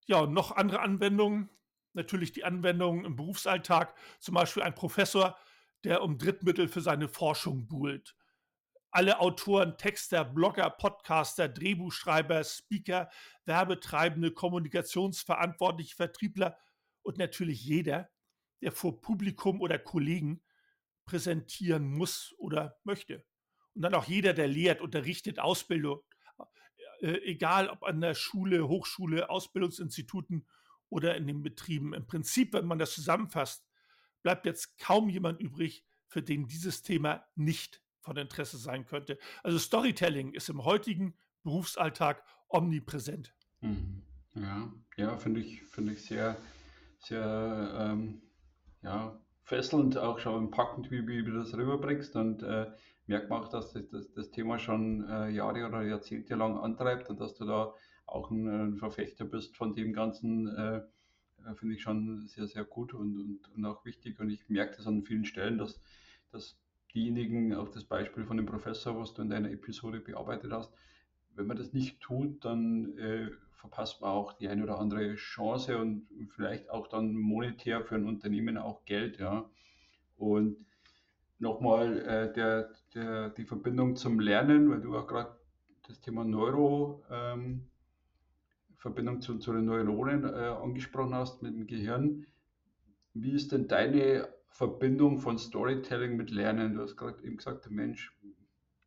Ja, 0.07 0.19
und 0.19 0.33
noch 0.33 0.51
andere 0.51 0.81
Anwendungen, 0.81 1.49
natürlich 1.93 2.31
die 2.31 2.43
Anwendungen 2.43 3.05
im 3.05 3.15
Berufsalltag, 3.15 3.95
zum 4.19 4.35
Beispiel 4.35 4.63
ein 4.63 4.75
Professor, 4.75 5.37
der 5.83 6.03
um 6.03 6.17
Drittmittel 6.17 6.67
für 6.67 6.81
seine 6.81 7.07
Forschung 7.07 7.67
buhlt. 7.67 8.15
Alle 8.91 9.19
Autoren, 9.19 9.77
Texter, 9.77 10.23
Blogger, 10.23 10.69
Podcaster, 10.69 11.49
Drehbuchschreiber, 11.49 12.43
Speaker, 12.43 13.09
Werbetreibende, 13.45 14.31
Kommunikationsverantwortliche, 14.31 15.95
Vertriebler 15.95 16.57
und 17.01 17.17
natürlich 17.17 17.63
jeder, 17.63 18.09
der 18.61 18.71
vor 18.71 19.01
Publikum 19.01 19.59
oder 19.59 19.77
Kollegen 19.79 20.41
präsentieren 21.05 21.87
muss 21.87 22.33
oder 22.37 22.77
möchte. 22.83 23.25
Und 23.73 23.81
dann 23.81 23.93
auch 23.93 24.05
jeder, 24.05 24.33
der 24.33 24.47
lehrt, 24.47 24.81
unterrichtet, 24.81 25.39
Ausbildung, 25.39 26.01
äh, 27.05 27.21
egal 27.23 27.69
ob 27.69 27.83
an 27.83 28.01
der 28.01 28.15
Schule, 28.15 28.67
Hochschule, 28.67 29.29
Ausbildungsinstituten 29.29 30.47
oder 30.89 31.15
in 31.15 31.27
den 31.27 31.43
Betrieben. 31.43 31.93
Im 31.93 32.07
Prinzip, 32.07 32.53
wenn 32.53 32.65
man 32.65 32.79
das 32.79 32.95
zusammenfasst, 32.95 33.63
bleibt 34.23 34.47
jetzt 34.47 34.79
kaum 34.79 35.07
jemand 35.09 35.39
übrig, 35.39 35.85
für 36.07 36.23
den 36.23 36.47
dieses 36.47 36.81
Thema 36.81 37.23
nicht 37.35 37.83
von 38.01 38.17
Interesse 38.17 38.57
sein 38.57 38.85
könnte. 38.85 39.19
Also 39.43 39.59
Storytelling 39.59 40.33
ist 40.33 40.49
im 40.49 40.65
heutigen 40.65 41.15
Berufsalltag 41.43 42.23
omnipräsent. 42.49 43.35
Mhm. 43.61 44.01
Ja, 44.33 44.73
ja, 44.97 45.17
finde 45.17 45.41
ich, 45.41 45.61
finde 45.63 45.93
ich 45.93 46.05
sehr, 46.05 46.37
sehr 46.99 47.75
ähm, 47.77 48.23
ja, 48.81 49.19
fesselnd, 49.43 49.97
auch 49.97 50.17
schon 50.17 50.49
packend, 50.49 50.89
wie, 50.89 51.05
wie 51.07 51.23
du 51.23 51.33
das 51.33 51.53
rüberbringst 51.53 52.15
und 52.15 52.41
äh, 52.41 52.71
merkt 53.07 53.29
man 53.29 53.43
auch, 53.43 53.49
dass 53.49 53.73
das, 53.73 53.87
das, 53.89 54.11
das 54.13 54.31
Thema 54.31 54.59
schon 54.59 55.07
äh, 55.09 55.29
Jahre 55.29 55.65
oder 55.67 55.83
Jahrzehnte 55.83 56.35
lang 56.35 56.57
antreibt 56.57 57.09
und 57.09 57.19
dass 57.19 57.35
du 57.35 57.45
da 57.45 57.73
auch 58.05 58.31
ein, 58.31 58.47
ein 58.47 58.77
Verfechter 58.77 59.25
bist 59.25 59.57
von 59.57 59.73
dem 59.73 59.93
Ganzen, 59.93 60.47
äh, 60.47 60.77
äh, 60.77 61.55
finde 61.55 61.75
ich 61.75 61.81
schon 61.81 62.25
sehr, 62.27 62.47
sehr 62.47 62.63
gut 62.63 62.93
und, 62.93 63.17
und, 63.17 63.39
und 63.55 63.65
auch 63.65 63.85
wichtig. 63.85 64.19
Und 64.19 64.29
ich 64.29 64.47
merke 64.49 64.77
das 64.77 64.87
an 64.87 65.03
vielen 65.03 65.25
Stellen, 65.25 65.57
dass, 65.57 65.79
dass 66.31 66.57
diejenigen, 66.93 67.53
auch 67.53 67.69
das 67.69 67.83
Beispiel 67.83 68.25
von 68.25 68.37
dem 68.37 68.45
Professor, 68.45 68.97
was 68.97 69.13
du 69.13 69.21
in 69.21 69.29
deiner 69.29 69.51
Episode 69.51 69.99
bearbeitet 69.99 70.51
hast, 70.51 70.73
wenn 71.35 71.47
man 71.47 71.57
das 71.57 71.73
nicht 71.73 71.99
tut, 71.99 72.45
dann 72.45 72.97
äh, 72.97 73.29
verpasst 73.51 74.01
man 74.01 74.11
auch 74.11 74.33
die 74.33 74.47
eine 74.47 74.63
oder 74.63 74.79
andere 74.79 75.15
Chance 75.15 75.77
und 75.77 76.07
vielleicht 76.35 76.69
auch 76.69 76.87
dann 76.87 77.13
monetär 77.13 77.83
für 77.83 77.95
ein 77.95 78.05
Unternehmen 78.05 78.57
auch 78.57 78.85
Geld, 78.85 79.19
ja. 79.19 79.49
Und 80.17 80.65
nochmal 81.45 81.99
äh, 81.99 82.33
der, 82.33 82.71
der, 82.93 83.29
die 83.29 83.45
Verbindung 83.45 83.95
zum 83.95 84.19
Lernen, 84.19 84.69
weil 84.69 84.81
du 84.81 84.97
auch 84.97 85.07
gerade 85.07 85.37
das 85.87 86.01
Thema 86.01 86.25
Neuro, 86.25 87.03
ähm, 87.09 87.67
Verbindung 88.77 89.21
zu, 89.21 89.37
zu 89.37 89.53
den 89.53 89.65
Neuronen 89.65 90.25
äh, 90.25 90.27
angesprochen 90.27 91.13
hast 91.15 91.41
mit 91.41 91.55
dem 91.55 91.67
Gehirn. 91.67 92.25
Wie 93.13 93.31
ist 93.31 93.51
denn 93.51 93.67
deine 93.67 94.27
Verbindung 94.49 95.19
von 95.19 95.37
Storytelling 95.37 96.17
mit 96.17 96.31
Lernen? 96.31 96.75
Du 96.75 96.81
hast 96.81 96.97
gerade 96.97 97.23
eben 97.23 97.37
gesagt, 97.37 97.65
der 97.65 97.71
Mensch 97.71 98.15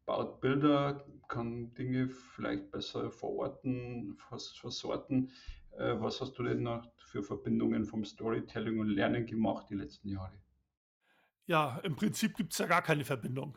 baut 0.05 0.41
Bilder, 0.41 1.05
kann 1.29 1.75
Dinge 1.75 2.09
vielleicht 2.09 2.71
besser 2.71 3.11
verorten, 3.11 4.17
vers 4.29 4.49
versorten. 4.57 5.31
Äh, 5.79 5.95
was 6.01 6.21
hast 6.21 6.39
du 6.39 6.43
denn 6.43 6.63
noch 6.63 6.85
für 6.97 7.23
Verbindungen 7.23 7.85
vom 7.85 8.05
Storytelling 8.05 8.81
und 8.81 8.89
Lernen 8.89 9.27
gemacht 9.27 9.67
die 9.71 9.77
letzten 9.77 10.09
Jahre? 10.09 10.39
Ja, 11.49 11.79
im 11.83 11.97
Prinzip 11.97 12.37
gibt 12.37 12.53
es 12.53 12.59
ja 12.59 12.67
gar 12.67 12.83
keine 12.83 13.07
Verbindung. 13.07 13.57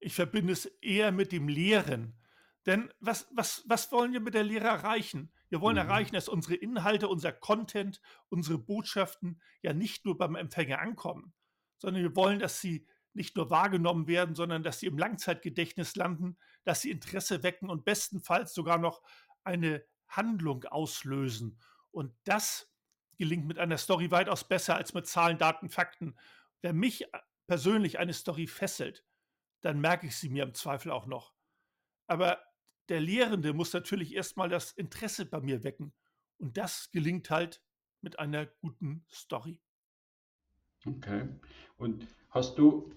Ich 0.00 0.12
verbinde 0.12 0.52
es 0.52 0.66
eher 0.66 1.12
mit 1.12 1.30
dem 1.30 1.48
Lehren. 1.48 2.18
Denn 2.66 2.92
was, 2.98 3.28
was, 3.32 3.62
was 3.66 3.90
wollen 3.92 4.12
wir 4.12 4.20
mit 4.20 4.34
der 4.34 4.42
Lehre 4.42 4.66
erreichen? 4.66 5.32
Wir 5.48 5.60
wollen 5.60 5.76
mhm. 5.76 5.88
erreichen, 5.88 6.14
dass 6.14 6.28
unsere 6.28 6.56
Inhalte, 6.56 7.08
unser 7.08 7.32
Content, 7.32 8.00
unsere 8.28 8.58
Botschaften 8.58 9.40
ja 9.62 9.72
nicht 9.72 10.04
nur 10.04 10.18
beim 10.18 10.34
Empfänger 10.34 10.80
ankommen, 10.80 11.32
sondern 11.78 12.02
wir 12.02 12.16
wollen, 12.16 12.40
dass 12.40 12.60
sie 12.60 12.86
nicht 13.14 13.36
nur 13.36 13.50
wahrgenommen 13.50 14.08
werden, 14.08 14.34
sondern 14.34 14.64
dass 14.64 14.80
sie 14.80 14.86
im 14.86 14.98
Langzeitgedächtnis 14.98 15.94
landen, 15.94 16.38
dass 16.64 16.82
sie 16.82 16.90
Interesse 16.90 17.44
wecken 17.44 17.70
und 17.70 17.84
bestenfalls 17.84 18.52
sogar 18.52 18.78
noch 18.78 19.00
eine 19.44 19.84
Handlung 20.08 20.64
auslösen. 20.64 21.60
Und 21.92 22.12
das 22.24 22.68
gelingt 23.16 23.46
mit 23.46 23.60
einer 23.60 23.78
Story 23.78 24.10
weitaus 24.10 24.46
besser 24.46 24.74
als 24.74 24.92
mit 24.92 25.06
Zahlen, 25.06 25.38
Daten, 25.38 25.70
Fakten. 25.70 26.16
Wer 26.62 26.72
mich 26.72 27.06
persönlich 27.48 27.98
eine 27.98 28.12
Story 28.12 28.46
fesselt, 28.46 29.04
dann 29.62 29.80
merke 29.80 30.06
ich 30.06 30.16
sie 30.16 30.28
mir 30.28 30.44
im 30.44 30.54
Zweifel 30.54 30.92
auch 30.92 31.06
noch. 31.06 31.34
Aber 32.06 32.38
der 32.88 33.00
Lehrende 33.00 33.52
muss 33.52 33.72
natürlich 33.72 34.14
erstmal 34.14 34.48
das 34.48 34.72
Interesse 34.72 35.26
bei 35.26 35.40
mir 35.40 35.64
wecken. 35.64 35.92
Und 36.38 36.56
das 36.56 36.90
gelingt 36.92 37.30
halt 37.30 37.60
mit 38.00 38.18
einer 38.18 38.46
guten 38.46 39.04
Story. 39.10 39.60
Okay. 40.86 41.28
Und 41.76 42.06
hast 42.30 42.56
du, 42.58 42.92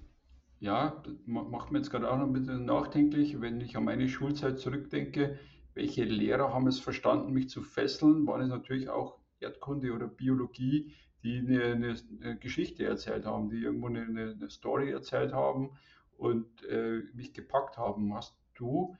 ja, 0.59 1.01
macht 1.25 1.71
mir 1.71 1.79
jetzt 1.79 1.89
gerade 1.89 2.11
auch 2.11 2.17
noch 2.17 2.27
ein 2.27 2.33
bisschen 2.33 2.65
nachdenklich, 2.65 3.41
wenn 3.41 3.59
ich 3.61 3.75
an 3.75 3.85
meine 3.85 4.07
Schulzeit 4.07 4.59
zurückdenke, 4.59 5.39
welche 5.73 6.03
Lehrer 6.03 6.53
haben 6.53 6.67
es 6.67 6.79
verstanden, 6.79 7.33
mich 7.33 7.49
zu 7.49 7.63
fesseln? 7.63 8.27
Waren 8.27 8.41
es 8.41 8.49
natürlich 8.49 8.89
auch 8.89 9.17
Erdkunde 9.39 9.93
oder 9.93 10.07
Biologie, 10.07 10.93
die 11.23 11.39
eine, 11.39 11.95
eine, 12.19 12.37
Geschichte 12.37 12.85
erzählt 12.85 13.25
haben, 13.25 13.49
die 13.49 13.61
irgendwo 13.61 13.87
eine, 13.87 14.01
eine 14.01 14.49
Story 14.49 14.91
erzählt 14.91 15.33
haben 15.33 15.71
und 16.17 16.63
äh, 16.65 17.03
mich 17.13 17.33
gepackt 17.33 17.77
haben. 17.77 18.13
Hast 18.13 18.35
du 18.55 18.95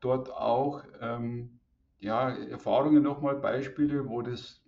dort 0.00 0.30
auch 0.30 0.84
ähm, 1.00 1.60
ja, 1.98 2.30
Erfahrungen 2.30 3.02
nochmal, 3.02 3.36
Beispiele, 3.36 4.08
wo 4.08 4.22
das 4.22 4.62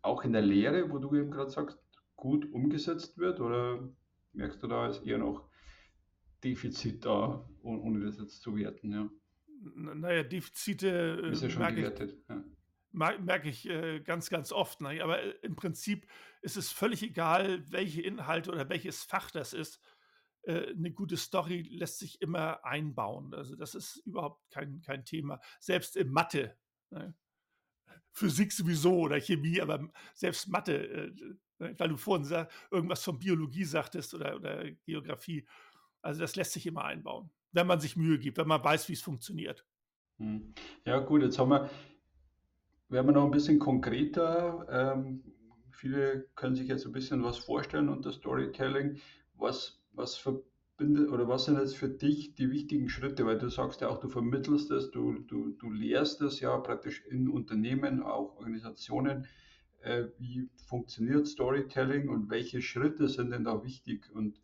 auch 0.00 0.24
in 0.24 0.32
der 0.32 0.42
Lehre, 0.42 0.90
wo 0.90 0.98
du 0.98 1.14
eben 1.14 1.30
gerade 1.30 1.50
sagst, 1.50 1.78
gut 2.16 2.50
umgesetzt 2.52 3.18
wird 3.18 3.40
oder 3.40 3.88
merkst 4.32 4.62
du 4.62 4.68
da 4.68 4.88
ist 4.88 5.04
eher 5.04 5.18
noch 5.18 5.48
Defizit 6.44 7.04
da, 7.04 7.48
ohne 7.62 8.04
das 8.04 8.18
jetzt 8.18 8.42
zu 8.42 8.56
werten? 8.56 8.92
Ja. 8.92 9.10
Naja, 9.74 10.22
Defizite 10.22 11.20
äh, 11.22 11.30
ist 11.30 11.42
ja 11.42 11.50
schon 11.50 11.66
gewertet. 11.74 12.12
Ich, 12.12 12.28
ja 12.28 12.42
merke 12.92 13.48
ich 13.48 13.68
äh, 13.68 14.00
ganz, 14.00 14.30
ganz 14.30 14.52
oft. 14.52 14.80
Ne? 14.80 15.02
Aber 15.02 15.22
äh, 15.22 15.34
im 15.42 15.56
Prinzip 15.56 16.06
ist 16.42 16.56
es 16.56 16.70
völlig 16.70 17.02
egal, 17.02 17.64
welche 17.70 18.02
Inhalte 18.02 18.50
oder 18.50 18.68
welches 18.68 19.02
Fach 19.02 19.30
das 19.30 19.52
ist. 19.52 19.80
Äh, 20.42 20.70
eine 20.70 20.92
gute 20.92 21.16
Story 21.16 21.62
lässt 21.62 21.98
sich 21.98 22.20
immer 22.20 22.64
einbauen. 22.64 23.34
Also 23.34 23.56
das 23.56 23.74
ist 23.74 23.96
überhaupt 24.04 24.48
kein, 24.50 24.80
kein 24.82 25.04
Thema. 25.04 25.40
Selbst 25.60 25.96
in 25.96 26.10
Mathe. 26.10 26.56
Ne? 26.90 27.14
Physik 28.12 28.52
sowieso 28.52 28.98
oder 28.98 29.20
Chemie, 29.20 29.60
aber 29.60 29.90
selbst 30.14 30.48
Mathe, 30.48 30.86
äh, 30.86 31.10
ne? 31.58 31.74
weil 31.78 31.88
du 31.88 31.96
vorhin 31.96 32.46
irgendwas 32.70 33.02
von 33.02 33.18
Biologie 33.18 33.64
sagtest 33.64 34.14
oder, 34.14 34.36
oder 34.36 34.70
Geografie. 34.84 35.46
Also 36.02 36.20
das 36.20 36.36
lässt 36.36 36.52
sich 36.52 36.66
immer 36.66 36.84
einbauen, 36.84 37.30
wenn 37.52 37.66
man 37.66 37.80
sich 37.80 37.96
Mühe 37.96 38.18
gibt, 38.18 38.36
wenn 38.38 38.48
man 38.48 38.62
weiß, 38.62 38.88
wie 38.88 38.94
es 38.94 39.02
funktioniert. 39.02 39.64
Hm. 40.18 40.54
Ja 40.84 40.98
gut, 40.98 41.22
jetzt 41.22 41.38
haben 41.38 41.50
wir 41.50 41.70
werden 42.92 43.06
wir 43.06 43.12
noch 43.12 43.24
ein 43.24 43.30
bisschen 43.30 43.58
konkreter. 43.58 44.66
Ähm, 44.70 45.22
viele 45.70 46.28
können 46.36 46.54
sich 46.54 46.68
jetzt 46.68 46.86
ein 46.86 46.92
bisschen 46.92 47.24
was 47.24 47.38
vorstellen 47.38 47.88
unter 47.88 48.12
Storytelling. 48.12 48.98
Was, 49.34 49.80
was 49.92 50.16
verbindet 50.16 51.08
oder 51.08 51.26
was 51.26 51.46
sind 51.46 51.58
jetzt 51.58 51.76
für 51.76 51.88
dich 51.88 52.34
die 52.34 52.50
wichtigen 52.50 52.88
Schritte? 52.88 53.24
Weil 53.24 53.38
du 53.38 53.48
sagst 53.48 53.80
ja 53.80 53.88
auch, 53.88 53.98
du 53.98 54.08
vermittelst 54.08 54.70
es, 54.70 54.90
du, 54.90 55.14
du, 55.20 55.50
du 55.52 55.70
lehrst 55.70 56.20
es 56.20 56.40
ja 56.40 56.56
praktisch 56.58 57.02
in 57.06 57.28
Unternehmen, 57.28 58.02
auch 58.02 58.36
Organisationen. 58.36 59.26
Äh, 59.80 60.04
wie 60.18 60.48
funktioniert 60.68 61.26
Storytelling 61.26 62.08
und 62.08 62.30
welche 62.30 62.60
Schritte 62.60 63.08
sind 63.08 63.30
denn 63.30 63.44
da 63.44 63.64
wichtig? 63.64 64.10
Und 64.12 64.38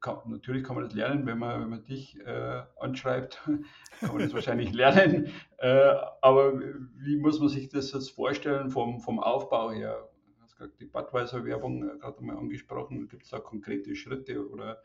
kann, 0.00 0.18
natürlich 0.26 0.64
kann 0.64 0.76
man 0.76 0.84
das 0.84 0.94
lernen, 0.94 1.26
wenn 1.26 1.38
man, 1.38 1.60
wenn 1.60 1.68
man 1.68 1.84
dich 1.84 2.18
äh, 2.20 2.62
anschreibt, 2.78 3.42
kann 4.00 4.12
man 4.12 4.18
das 4.18 4.34
wahrscheinlich 4.34 4.72
lernen. 4.72 5.32
Äh, 5.60 5.92
aber 6.22 6.56
wie 6.60 7.16
muss 7.16 7.40
man 7.40 7.48
sich 7.48 7.68
das 7.68 7.90
jetzt 7.90 8.10
vorstellen 8.10 8.70
vom, 8.70 9.00
vom 9.00 9.18
Aufbau 9.18 9.72
her? 9.72 10.08
Du 10.24 10.40
hast 10.44 10.56
gerade 10.56 10.72
die 10.78 10.84
Budweiser-Werbung 10.84 11.82
äh, 11.82 11.98
gerade 11.98 12.22
mal 12.22 12.36
angesprochen. 12.36 13.08
Gibt 13.08 13.24
es 13.24 13.30
da 13.30 13.40
konkrete 13.40 13.96
Schritte 13.96 14.48
oder 14.48 14.80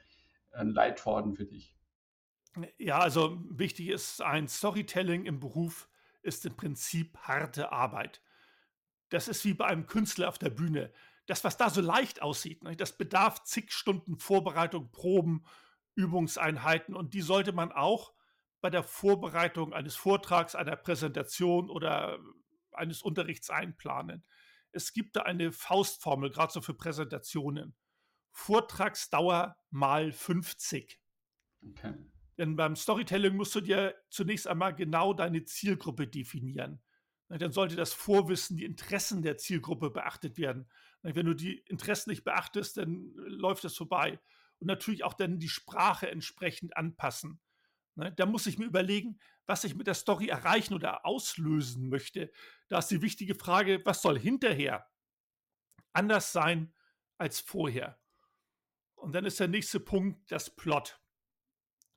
einen 0.52 0.72
Leitfaden 0.72 1.36
für 1.36 1.46
dich? 1.46 1.76
Ja, 2.80 2.98
also 2.98 3.40
wichtig 3.52 3.90
ist, 3.90 4.20
ein 4.24 4.48
Storytelling 4.48 5.26
im 5.26 5.40
Beruf 5.40 5.90
ist 6.24 6.44
im 6.48 6.56
Prinzip 6.56 7.18
harte 7.20 7.72
Arbeit. 7.72 8.20
Das 9.10 9.28
ist 9.28 9.46
wie 9.46 9.54
bei 9.54 9.66
einem 9.66 9.86
Künstler 9.86 10.30
auf 10.30 10.40
der 10.40 10.50
Bühne 10.50 10.92
das, 11.26 11.44
was 11.44 11.58
da 11.58 11.70
so 11.70 11.82
leicht 11.82 12.22
aussieht, 12.22 12.64
ne, 12.64 12.76
das 12.76 12.98
bedarf 12.98 13.44
zig 13.44 13.72
Stunden 13.72 14.18
Vorbereitung, 14.18 14.92
Proben, 14.92 15.46
Übungseinheiten 15.96 16.96
und 16.96 17.14
die 17.14 17.22
sollte 17.22 17.54
man 17.54 17.72
auch 17.72 18.14
bei 18.62 18.70
der 18.70 18.84
Vorbereitung 18.84 19.74
eines 19.74 19.96
Vortrags, 19.96 20.56
einer 20.56 20.76
Präsentation 20.76 21.70
oder 21.70 22.20
eines 22.72 23.02
Unterrichts 23.02 23.50
einplanen. 23.50 24.26
Es 24.72 24.94
gibt 24.94 25.16
da 25.16 25.24
eine 25.24 25.52
Faustformel, 25.52 26.32
gerade 26.32 26.52
so 26.52 26.62
für 26.62 26.74
Präsentationen. 26.74 27.76
Vortragsdauer 28.32 29.58
mal 29.70 30.12
50. 30.12 31.00
Okay. 31.70 31.94
Denn 32.38 32.56
beim 32.56 32.76
Storytelling 32.76 33.36
musst 33.36 33.54
du 33.54 33.62
dir 33.62 33.96
zunächst 34.10 34.48
einmal 34.48 34.74
genau 34.74 35.14
deine 35.14 35.44
Zielgruppe 35.44 36.08
definieren. 36.08 36.82
Dann 37.30 37.52
sollte 37.52 37.76
das 37.76 37.94
Vorwissen, 37.94 38.58
die 38.58 38.66
Interessen 38.66 39.22
der 39.22 39.38
Zielgruppe 39.38 39.90
beachtet 39.90 40.38
werden. 40.38 40.70
Wenn 41.04 41.26
du 41.26 41.34
die 41.34 41.58
Interessen 41.68 42.10
nicht 42.10 42.24
beachtest, 42.24 42.78
dann 42.78 43.14
äh, 43.18 43.30
läuft 43.30 43.66
es 43.66 43.78
vorbei. 43.78 44.20
Und 44.60 44.68
natürlich 44.68 45.04
auch 45.04 45.14
dann 45.14 45.40
die 45.40 45.50
Sprache 45.50 46.10
entsprechend 46.10 46.78
anpassen. 46.78 47.42
Ne, 47.96 48.12
da 48.14 48.26
muss 48.26 48.48
ich 48.48 48.58
mir 48.58 48.66
überlegen, 48.66 49.20
was 49.46 49.66
ich 49.66 49.76
mit 49.76 49.88
der 49.88 49.94
Story 49.94 50.28
erreichen 50.28 50.74
oder 50.74 51.06
auslösen 51.06 51.90
möchte. 51.90 52.32
Da 52.70 52.80
ist 52.80 52.88
die 52.88 53.02
wichtige 53.02 53.36
Frage, 53.36 53.82
was 53.86 54.02
soll 54.02 54.18
hinterher 54.18 54.90
anders 55.92 56.32
sein 56.32 56.74
als 57.18 57.40
vorher? 57.40 58.00
Und 58.96 59.14
dann 59.14 59.26
ist 59.26 59.40
der 59.40 59.50
nächste 59.50 59.80
Punkt 59.80 60.32
das 60.32 60.56
Plot. 60.56 61.00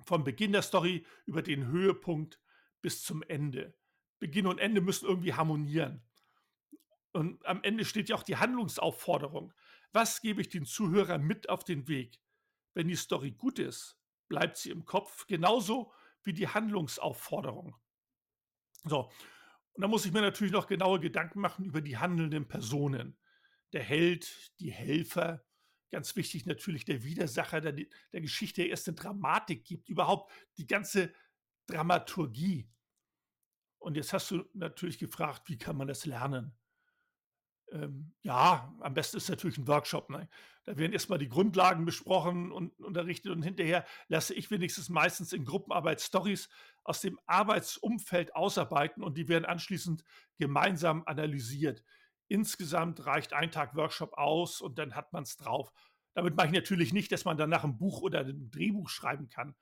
Vom 0.04 0.24
Beginn 0.24 0.52
der 0.52 0.62
Story 0.62 1.06
über 1.24 1.40
den 1.40 1.68
Höhepunkt 1.68 2.40
bis 2.82 3.02
zum 3.02 3.22
Ende. 3.22 3.78
Beginn 4.18 4.46
und 4.46 4.58
Ende 4.58 4.80
müssen 4.80 5.06
irgendwie 5.06 5.34
harmonieren. 5.34 6.05
Und 7.16 7.44
am 7.46 7.62
Ende 7.62 7.86
steht 7.86 8.10
ja 8.10 8.16
auch 8.16 8.22
die 8.22 8.36
Handlungsaufforderung. 8.36 9.54
Was 9.92 10.20
gebe 10.20 10.42
ich 10.42 10.50
den 10.50 10.66
Zuhörern 10.66 11.22
mit 11.22 11.48
auf 11.48 11.64
den 11.64 11.88
Weg? 11.88 12.20
Wenn 12.74 12.88
die 12.88 12.94
Story 12.94 13.30
gut 13.30 13.58
ist, 13.58 13.98
bleibt 14.28 14.58
sie 14.58 14.68
im 14.68 14.84
Kopf, 14.84 15.26
genauso 15.26 15.90
wie 16.24 16.34
die 16.34 16.46
Handlungsaufforderung. 16.46 17.74
So, 18.84 19.10
und 19.72 19.82
da 19.82 19.88
muss 19.88 20.04
ich 20.04 20.12
mir 20.12 20.20
natürlich 20.20 20.52
noch 20.52 20.66
genaue 20.66 21.00
Gedanken 21.00 21.40
machen 21.40 21.64
über 21.64 21.80
die 21.80 21.96
handelnden 21.96 22.46
Personen. 22.46 23.16
Der 23.72 23.82
Held, 23.82 24.52
die 24.60 24.70
Helfer, 24.70 25.42
ganz 25.90 26.16
wichtig 26.16 26.44
natürlich 26.44 26.84
der 26.84 27.02
Widersacher, 27.02 27.62
der 27.62 27.72
der 27.72 28.20
Geschichte 28.20 28.62
erst 28.62 28.88
eine 28.88 28.96
Dramatik 28.96 29.64
gibt, 29.64 29.88
überhaupt 29.88 30.30
die 30.58 30.66
ganze 30.66 31.14
Dramaturgie. 31.66 32.68
Und 33.78 33.96
jetzt 33.96 34.12
hast 34.12 34.30
du 34.30 34.44
natürlich 34.52 34.98
gefragt, 34.98 35.48
wie 35.48 35.56
kann 35.56 35.78
man 35.78 35.88
das 35.88 36.04
lernen? 36.04 36.54
Ähm, 37.72 38.12
ja, 38.22 38.74
am 38.80 38.94
besten 38.94 39.16
ist 39.16 39.28
natürlich 39.28 39.58
ein 39.58 39.66
Workshop. 39.66 40.10
Ne? 40.10 40.28
Da 40.64 40.76
werden 40.76 40.92
erstmal 40.92 41.18
die 41.18 41.28
Grundlagen 41.28 41.84
besprochen 41.84 42.52
und 42.52 42.78
unterrichtet 42.80 43.32
und 43.32 43.42
hinterher 43.42 43.84
lasse 44.08 44.34
ich 44.34 44.50
wenigstens 44.50 44.88
meistens 44.88 45.32
in 45.32 45.44
Gruppenarbeit 45.44 46.00
Stories 46.00 46.48
aus 46.84 47.00
dem 47.00 47.18
Arbeitsumfeld 47.26 48.34
ausarbeiten 48.34 49.02
und 49.02 49.16
die 49.16 49.28
werden 49.28 49.44
anschließend 49.44 50.04
gemeinsam 50.38 51.02
analysiert. 51.06 51.82
Insgesamt 52.28 53.06
reicht 53.06 53.32
ein 53.32 53.50
Tag 53.50 53.76
Workshop 53.76 54.14
aus 54.14 54.60
und 54.60 54.78
dann 54.78 54.94
hat 54.94 55.12
man 55.12 55.22
es 55.22 55.36
drauf. 55.36 55.72
Damit 56.14 56.36
mache 56.36 56.48
ich 56.48 56.52
natürlich 56.52 56.92
nicht, 56.92 57.12
dass 57.12 57.24
man 57.24 57.36
danach 57.36 57.64
ein 57.64 57.78
Buch 57.78 58.00
oder 58.00 58.20
ein 58.20 58.50
Drehbuch 58.50 58.88
schreiben 58.88 59.28
kann. 59.28 59.54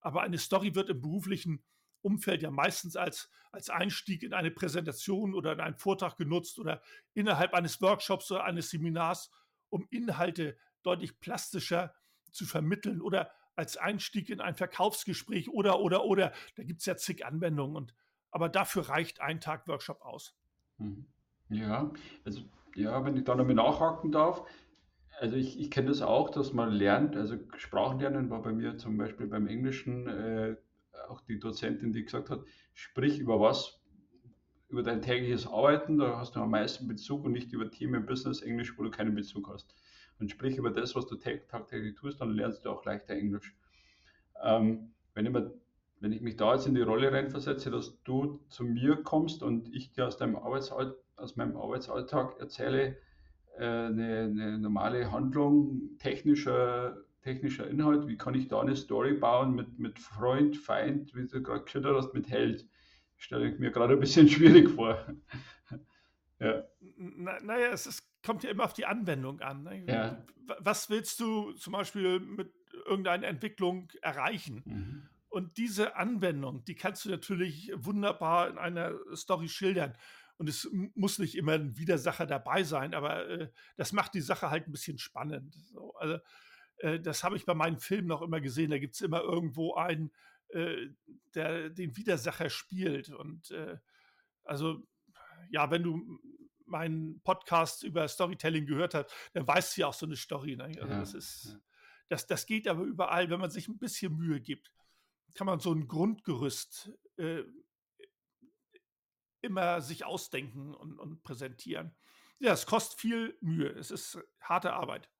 Aber 0.00 0.22
eine 0.22 0.38
Story 0.38 0.74
wird 0.74 0.90
im 0.90 1.00
beruflichen 1.00 1.64
Umfeld 2.02 2.42
ja 2.42 2.50
meistens 2.50 2.96
als, 2.96 3.30
als 3.50 3.70
Einstieg 3.70 4.22
in 4.22 4.34
eine 4.34 4.50
Präsentation 4.50 5.34
oder 5.34 5.52
in 5.52 5.60
einen 5.60 5.76
Vortrag 5.78 6.16
genutzt 6.16 6.58
oder 6.58 6.82
innerhalb 7.14 7.54
eines 7.54 7.80
Workshops 7.80 8.30
oder 8.30 8.44
eines 8.44 8.70
Seminars, 8.70 9.30
um 9.70 9.86
Inhalte 9.90 10.58
deutlich 10.82 11.20
plastischer 11.20 11.94
zu 12.30 12.44
vermitteln 12.46 13.00
oder 13.00 13.30
als 13.54 13.76
Einstieg 13.76 14.30
in 14.30 14.40
ein 14.40 14.54
Verkaufsgespräch 14.54 15.50
oder, 15.50 15.80
oder, 15.80 16.04
oder. 16.04 16.32
Da 16.56 16.62
gibt 16.62 16.80
es 16.80 16.86
ja 16.86 16.96
zig 16.96 17.24
Anwendungen. 17.24 17.76
Und, 17.76 17.94
aber 18.30 18.48
dafür 18.48 18.88
reicht 18.88 19.20
ein 19.20 19.40
Tag 19.40 19.68
Workshop 19.68 20.00
aus. 20.02 20.34
Mhm. 20.78 21.06
Ja, 21.48 21.90
also 22.24 22.42
ja, 22.74 23.04
wenn 23.04 23.16
ich 23.16 23.24
da 23.24 23.34
nochmal 23.34 23.54
nachhaken 23.54 24.10
darf, 24.10 24.42
also 25.20 25.36
ich, 25.36 25.60
ich 25.60 25.70
kenne 25.70 25.88
das 25.88 26.00
auch, 26.00 26.30
dass 26.30 26.52
man 26.52 26.70
lernt, 26.70 27.16
also 27.16 27.36
Sprachenlernen 27.56 28.30
war 28.30 28.42
bei 28.42 28.52
mir 28.52 28.78
zum 28.78 28.96
Beispiel 28.96 29.26
beim 29.26 29.46
Englischen 29.46 30.08
äh, 30.08 30.56
auch 31.08 31.20
die 31.22 31.38
Dozentin, 31.38 31.92
die 31.92 32.04
gesagt 32.04 32.30
hat, 32.30 32.44
sprich 32.74 33.18
über 33.18 33.40
was, 33.40 33.80
über 34.68 34.82
dein 34.82 35.02
tägliches 35.02 35.46
Arbeiten, 35.46 35.98
da 35.98 36.18
hast 36.18 36.34
du 36.34 36.40
am 36.40 36.50
meisten 36.50 36.88
Bezug 36.88 37.24
und 37.24 37.32
nicht 37.32 37.52
über 37.52 37.70
Themen 37.70 38.06
Business 38.06 38.40
Englisch, 38.40 38.76
wo 38.78 38.82
du 38.82 38.90
keinen 38.90 39.14
Bezug 39.14 39.48
hast. 39.48 39.74
Und 40.18 40.30
sprich 40.30 40.56
über 40.56 40.70
das, 40.70 40.94
was 40.94 41.06
du 41.06 41.16
tagtäglich 41.16 41.94
tust, 41.96 42.20
dann 42.20 42.30
lernst 42.30 42.64
du 42.64 42.70
auch 42.70 42.84
leichter 42.84 43.14
Englisch. 43.14 43.54
Ähm, 44.42 44.92
wenn, 45.14 45.26
ich 45.26 45.32
mir, 45.32 45.52
wenn 46.00 46.12
ich 46.12 46.22
mich 46.22 46.36
da 46.36 46.54
jetzt 46.54 46.66
in 46.66 46.74
die 46.74 46.82
Rolle 46.82 47.12
reinversetze, 47.12 47.70
dass 47.70 48.02
du 48.04 48.40
zu 48.48 48.64
mir 48.64 49.02
kommst 49.02 49.42
und 49.42 49.74
ich 49.74 49.92
dir 49.92 50.06
aus, 50.06 50.16
deinem 50.16 50.36
Arbeitsall 50.36 50.96
aus 51.16 51.36
meinem 51.36 51.56
Arbeitsalltag 51.56 52.38
erzähle, 52.40 52.96
äh, 53.58 53.64
eine, 53.64 54.22
eine 54.30 54.58
normale 54.58 55.12
Handlung 55.12 55.98
technischer 55.98 56.96
technischer 57.22 57.68
Inhalt, 57.68 58.06
wie 58.06 58.18
kann 58.18 58.34
ich 58.34 58.48
da 58.48 58.60
eine 58.60 58.76
Story 58.76 59.14
bauen 59.14 59.54
mit, 59.54 59.78
mit 59.78 59.98
Freund, 59.98 60.56
Feind, 60.56 61.14
wie 61.14 61.26
du 61.26 61.42
gerade 61.42 61.64
geschildert 61.64 61.96
hast, 61.96 62.14
mit 62.14 62.28
Held? 62.28 62.68
Stelle 63.16 63.48
ich 63.48 63.58
mir 63.58 63.70
gerade 63.70 63.94
ein 63.94 64.00
bisschen 64.00 64.28
schwierig 64.28 64.68
vor. 64.70 65.06
ja. 66.38 66.64
Na, 66.96 67.40
naja, 67.40 67.68
es 67.68 67.86
ist, 67.86 68.02
kommt 68.24 68.42
ja 68.42 68.50
immer 68.50 68.64
auf 68.64 68.74
die 68.74 68.86
Anwendung 68.86 69.40
an. 69.40 69.62
Ne? 69.62 69.84
Ja. 69.86 70.24
Was 70.58 70.90
willst 70.90 71.20
du 71.20 71.52
zum 71.52 71.72
Beispiel 71.72 72.18
mit 72.20 72.52
irgendeiner 72.86 73.28
Entwicklung 73.28 73.90
erreichen? 74.02 74.62
Mhm. 74.64 75.08
Und 75.28 75.56
diese 75.56 75.96
Anwendung, 75.96 76.64
die 76.64 76.74
kannst 76.74 77.04
du 77.04 77.10
natürlich 77.10 77.72
wunderbar 77.74 78.50
in 78.50 78.58
einer 78.58 78.92
Story 79.14 79.48
schildern. 79.48 79.96
Und 80.36 80.48
es 80.48 80.68
muss 80.94 81.18
nicht 81.18 81.36
immer 81.36 81.52
ein 81.52 81.78
Widersacher 81.78 82.26
dabei 82.26 82.64
sein, 82.64 82.94
aber 82.94 83.28
äh, 83.28 83.48
das 83.76 83.92
macht 83.92 84.12
die 84.14 84.20
Sache 84.20 84.50
halt 84.50 84.66
ein 84.66 84.72
bisschen 84.72 84.98
spannend. 84.98 85.54
So, 85.72 85.94
also 85.94 86.18
äh, 86.78 87.00
das 87.00 87.24
habe 87.24 87.36
ich 87.36 87.44
bei 87.44 87.54
meinen 87.54 87.78
Filmen 87.78 88.08
noch 88.08 88.22
immer 88.22 88.40
gesehen. 88.40 88.70
Da 88.70 88.78
gibt 88.78 88.94
es 88.94 89.00
immer 89.00 89.22
irgendwo 89.22 89.74
einen, 89.74 90.12
äh, 90.48 90.88
der 91.34 91.70
den 91.70 91.96
Widersacher 91.96 92.50
spielt. 92.50 93.10
Und 93.10 93.50
äh, 93.50 93.76
also, 94.44 94.86
ja, 95.50 95.70
wenn 95.70 95.82
du 95.82 96.20
meinen 96.66 97.20
Podcast 97.22 97.82
über 97.84 98.08
Storytelling 98.08 98.66
gehört 98.66 98.94
hast, 98.94 99.12
dann 99.34 99.46
weißt 99.46 99.76
du 99.76 99.82
ja 99.82 99.86
auch 99.88 99.94
so 99.94 100.06
eine 100.06 100.16
Story. 100.16 100.56
Ne? 100.56 100.64
Also 100.64 100.80
ja, 100.80 101.00
das 101.00 101.14
ist, 101.14 101.58
das, 102.08 102.26
das 102.26 102.46
geht 102.46 102.66
aber 102.66 102.82
überall, 102.82 103.30
wenn 103.30 103.40
man 103.40 103.50
sich 103.50 103.68
ein 103.68 103.78
bisschen 103.78 104.16
Mühe 104.16 104.40
gibt, 104.40 104.72
kann 105.34 105.46
man 105.46 105.60
so 105.60 105.72
ein 105.72 105.88
Grundgerüst 105.88 106.92
äh, 107.16 107.42
immer 109.40 109.80
sich 109.80 110.04
ausdenken 110.04 110.74
und, 110.74 110.98
und 110.98 111.22
präsentieren. 111.22 111.94
Ja, 112.38 112.52
es 112.52 112.66
kostet 112.66 113.00
viel 113.00 113.36
Mühe. 113.40 113.68
Es 113.68 113.90
ist 113.90 114.18
harte 114.40 114.72
Arbeit. 114.72 115.10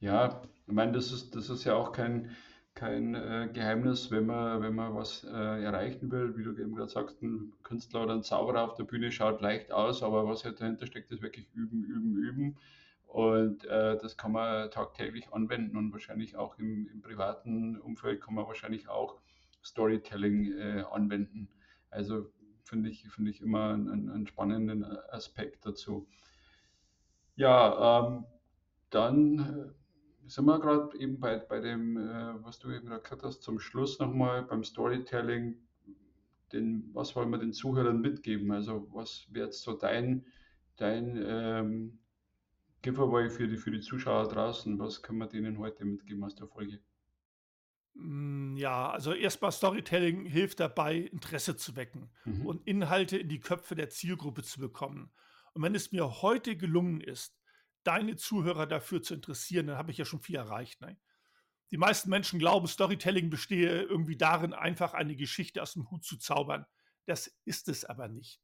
Ja, 0.00 0.42
ich 0.66 0.72
meine, 0.72 0.92
das 0.92 1.12
ist, 1.12 1.34
das 1.36 1.48
ist 1.50 1.64
ja 1.64 1.74
auch 1.74 1.92
kein, 1.92 2.30
kein 2.74 3.14
äh, 3.14 3.48
Geheimnis, 3.52 4.10
wenn 4.10 4.26
man, 4.26 4.62
wenn 4.62 4.74
man 4.74 4.94
was 4.94 5.24
äh, 5.24 5.62
erreichen 5.64 6.10
will. 6.10 6.36
Wie 6.36 6.44
du 6.44 6.50
eben 6.56 6.74
gerade 6.74 6.90
sagst, 6.90 7.22
ein 7.22 7.52
Künstler 7.62 8.02
oder 8.04 8.14
ein 8.14 8.22
Zauberer 8.22 8.62
auf 8.64 8.74
der 8.74 8.84
Bühne 8.84 9.10
schaut 9.12 9.40
leicht 9.40 9.72
aus, 9.72 10.02
aber 10.02 10.26
was 10.28 10.44
halt 10.44 10.60
dahinter 10.60 10.86
steckt, 10.86 11.10
ist 11.12 11.22
wirklich 11.22 11.48
üben, 11.54 11.82
üben, 11.84 12.16
üben. 12.16 12.58
Und 13.06 13.64
äh, 13.64 13.96
das 13.98 14.16
kann 14.16 14.32
man 14.32 14.70
tagtäglich 14.70 15.32
anwenden 15.32 15.76
und 15.76 15.92
wahrscheinlich 15.92 16.36
auch 16.36 16.58
im, 16.58 16.88
im 16.92 17.00
privaten 17.02 17.78
Umfeld 17.80 18.20
kann 18.20 18.34
man 18.34 18.46
wahrscheinlich 18.46 18.88
auch 18.88 19.20
Storytelling 19.64 20.52
äh, 20.58 20.84
anwenden. 20.90 21.48
Also 21.90 22.30
finde 22.64 22.90
ich, 22.90 23.08
finde 23.08 23.30
ich 23.30 23.40
immer 23.40 23.72
einen, 23.72 24.10
einen 24.10 24.26
spannenden 24.26 24.84
Aspekt 25.10 25.64
dazu. 25.64 26.06
Ja, 27.36 28.06
ähm, 28.06 28.24
dann 28.90 29.38
äh, 29.38 29.85
sind 30.26 30.44
wir 30.46 30.58
gerade 30.60 30.96
eben 30.98 31.18
bei, 31.20 31.38
bei 31.38 31.60
dem, 31.60 31.96
äh, 31.96 32.44
was 32.44 32.58
du 32.58 32.70
eben 32.70 32.88
gesagt 32.88 33.22
hast, 33.22 33.42
zum 33.42 33.58
Schluss 33.58 33.98
nochmal 33.98 34.42
beim 34.42 34.64
Storytelling, 34.64 35.56
den, 36.52 36.90
was 36.92 37.14
wollen 37.16 37.30
wir 37.30 37.38
den 37.38 37.52
Zuhörern 37.52 38.00
mitgeben? 38.00 38.50
Also 38.52 38.88
was 38.92 39.26
wäre 39.30 39.46
jetzt 39.46 39.62
so 39.62 39.72
dein, 39.74 40.26
dein 40.76 41.16
ähm, 41.26 41.98
Giveaway 42.82 43.30
für 43.30 43.48
die, 43.48 43.56
für 43.56 43.70
die 43.70 43.80
Zuschauer 43.80 44.28
draußen? 44.28 44.78
Was 44.78 45.02
können 45.02 45.18
wir 45.18 45.26
denen 45.26 45.58
heute 45.58 45.84
mitgeben 45.84 46.22
aus 46.24 46.34
der 46.36 46.46
Folge? 46.46 46.80
Hm, 47.94 48.56
ja, 48.56 48.90
also 48.90 49.12
erstmal 49.12 49.52
Storytelling 49.52 50.24
hilft 50.26 50.60
dabei, 50.60 50.98
Interesse 50.98 51.56
zu 51.56 51.76
wecken 51.76 52.10
Mhm. 52.24 52.46
und 52.46 52.66
Inhalte 52.66 53.16
in 53.18 53.28
die 53.28 53.40
Köpfe 53.40 53.74
der 53.74 53.88
Zielgruppe 53.88 54.42
zu 54.42 54.60
bekommen. 54.60 55.10
Und 55.54 55.62
wenn 55.62 55.74
es 55.74 55.92
mir 55.92 56.22
heute 56.22 56.56
gelungen 56.56 57.00
ist, 57.00 57.34
deine 57.86 58.16
Zuhörer 58.16 58.66
dafür 58.66 59.02
zu 59.02 59.14
interessieren, 59.14 59.68
dann 59.68 59.78
habe 59.78 59.90
ich 59.90 59.98
ja 59.98 60.04
schon 60.04 60.20
viel 60.20 60.36
erreicht. 60.36 60.80
Ne? 60.80 60.98
Die 61.70 61.76
meisten 61.76 62.10
Menschen 62.10 62.38
glauben, 62.38 62.66
Storytelling 62.66 63.30
bestehe 63.30 63.82
irgendwie 63.82 64.16
darin, 64.16 64.52
einfach 64.52 64.94
eine 64.94 65.16
Geschichte 65.16 65.62
aus 65.62 65.74
dem 65.74 65.90
Hut 65.90 66.04
zu 66.04 66.16
zaubern. 66.16 66.66
Das 67.06 67.32
ist 67.44 67.68
es 67.68 67.84
aber 67.84 68.08
nicht. 68.08 68.40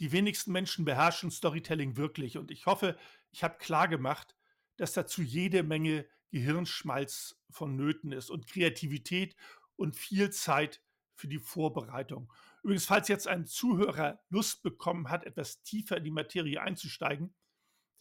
Die 0.00 0.12
wenigsten 0.12 0.52
Menschen 0.52 0.84
beherrschen 0.84 1.30
Storytelling 1.30 1.96
wirklich 1.96 2.38
und 2.38 2.50
ich 2.50 2.66
hoffe, 2.66 2.96
ich 3.30 3.44
habe 3.44 3.58
klar 3.58 3.88
gemacht, 3.88 4.36
dass 4.76 4.92
dazu 4.92 5.22
jede 5.22 5.62
Menge 5.62 6.06
Gehirnschmalz 6.30 7.40
vonnöten 7.50 8.10
ist 8.12 8.30
und 8.30 8.46
Kreativität 8.46 9.36
und 9.76 9.96
viel 9.96 10.30
Zeit 10.30 10.82
für 11.14 11.28
die 11.28 11.38
Vorbereitung. 11.38 12.32
Übrigens, 12.62 12.86
falls 12.86 13.08
jetzt 13.08 13.28
ein 13.28 13.46
Zuhörer 13.46 14.20
Lust 14.30 14.62
bekommen 14.62 15.10
hat, 15.10 15.24
etwas 15.24 15.62
tiefer 15.62 15.98
in 15.98 16.04
die 16.04 16.10
Materie 16.10 16.60
einzusteigen, 16.60 17.34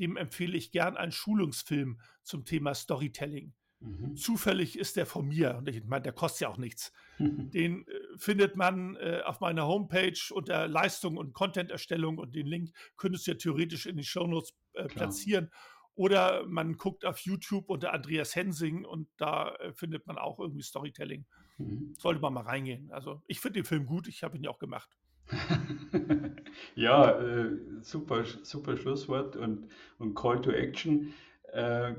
dem 0.02 0.18
empfehle 0.18 0.58
ich 0.58 0.72
gern 0.72 0.98
einen 0.98 1.12
Schulungsfilm 1.12 2.00
zum 2.24 2.44
Thema 2.44 2.74
Storytelling. 2.74 3.54
Mhm. 3.80 4.16
Zufällig 4.16 4.78
ist 4.78 4.96
der 4.96 5.06
von 5.06 5.28
mir 5.28 5.56
und 5.58 5.68
ich 5.68 5.84
meine, 5.86 6.04
der 6.04 6.14
kostet 6.14 6.42
ja 6.42 6.50
auch 6.50 6.58
nichts. 6.58 6.92
Den 7.20 7.88
äh, 7.88 7.92
findet 8.18 8.56
man 8.56 8.96
äh, 8.98 9.22
auf 9.26 9.40
meiner 9.40 9.68
Homepage 9.68 10.20
unter 10.32 10.68
Leistung 10.68 11.18
und 11.18 11.34
Content-Erstellung 11.34 12.18
und 12.18 12.36
den 12.36 12.46
Link 12.46 12.72
könntest 12.98 13.26
du 13.26 13.32
ja 13.32 13.38
theoretisch 13.38 13.86
in 13.86 13.98
die 13.98 14.04
Shownotes 14.04 14.54
äh, 14.74 14.86
platzieren. 14.86 15.52
Oder 15.96 16.46
man 16.48 16.78
guckt 16.78 17.06
auf 17.06 17.20
YouTube 17.20 17.70
unter 17.70 17.94
Andreas 17.94 18.36
Hensing 18.36 18.86
und 18.86 19.08
da 19.18 19.56
äh, 19.56 19.74
findet 19.74 20.08
man 20.08 20.18
auch 20.18 20.40
irgendwie 20.40 20.64
Storytelling. 20.64 21.26
Mhm. 21.58 21.96
Sollte 21.98 22.22
man 22.22 22.34
mal 22.34 22.44
reingehen. 22.44 22.92
Also 22.92 23.22
ich 23.28 23.40
finde 23.40 23.60
den 23.60 23.66
Film 23.66 23.86
gut, 23.86 24.08
ich 24.08 24.24
habe 24.24 24.38
ihn 24.38 24.44
ja 24.44 24.52
auch 24.52 24.60
gemacht. 24.60 24.90
Ja, 26.76 27.12
äh, 27.20 27.50
super, 27.82 28.24
super 28.44 28.78
Schlusswort 28.78 29.36
und, 29.36 29.68
und 29.98 30.14
Call 30.16 30.42
to 30.42 30.52
Action. 30.52 31.14
Äh, 31.52 31.96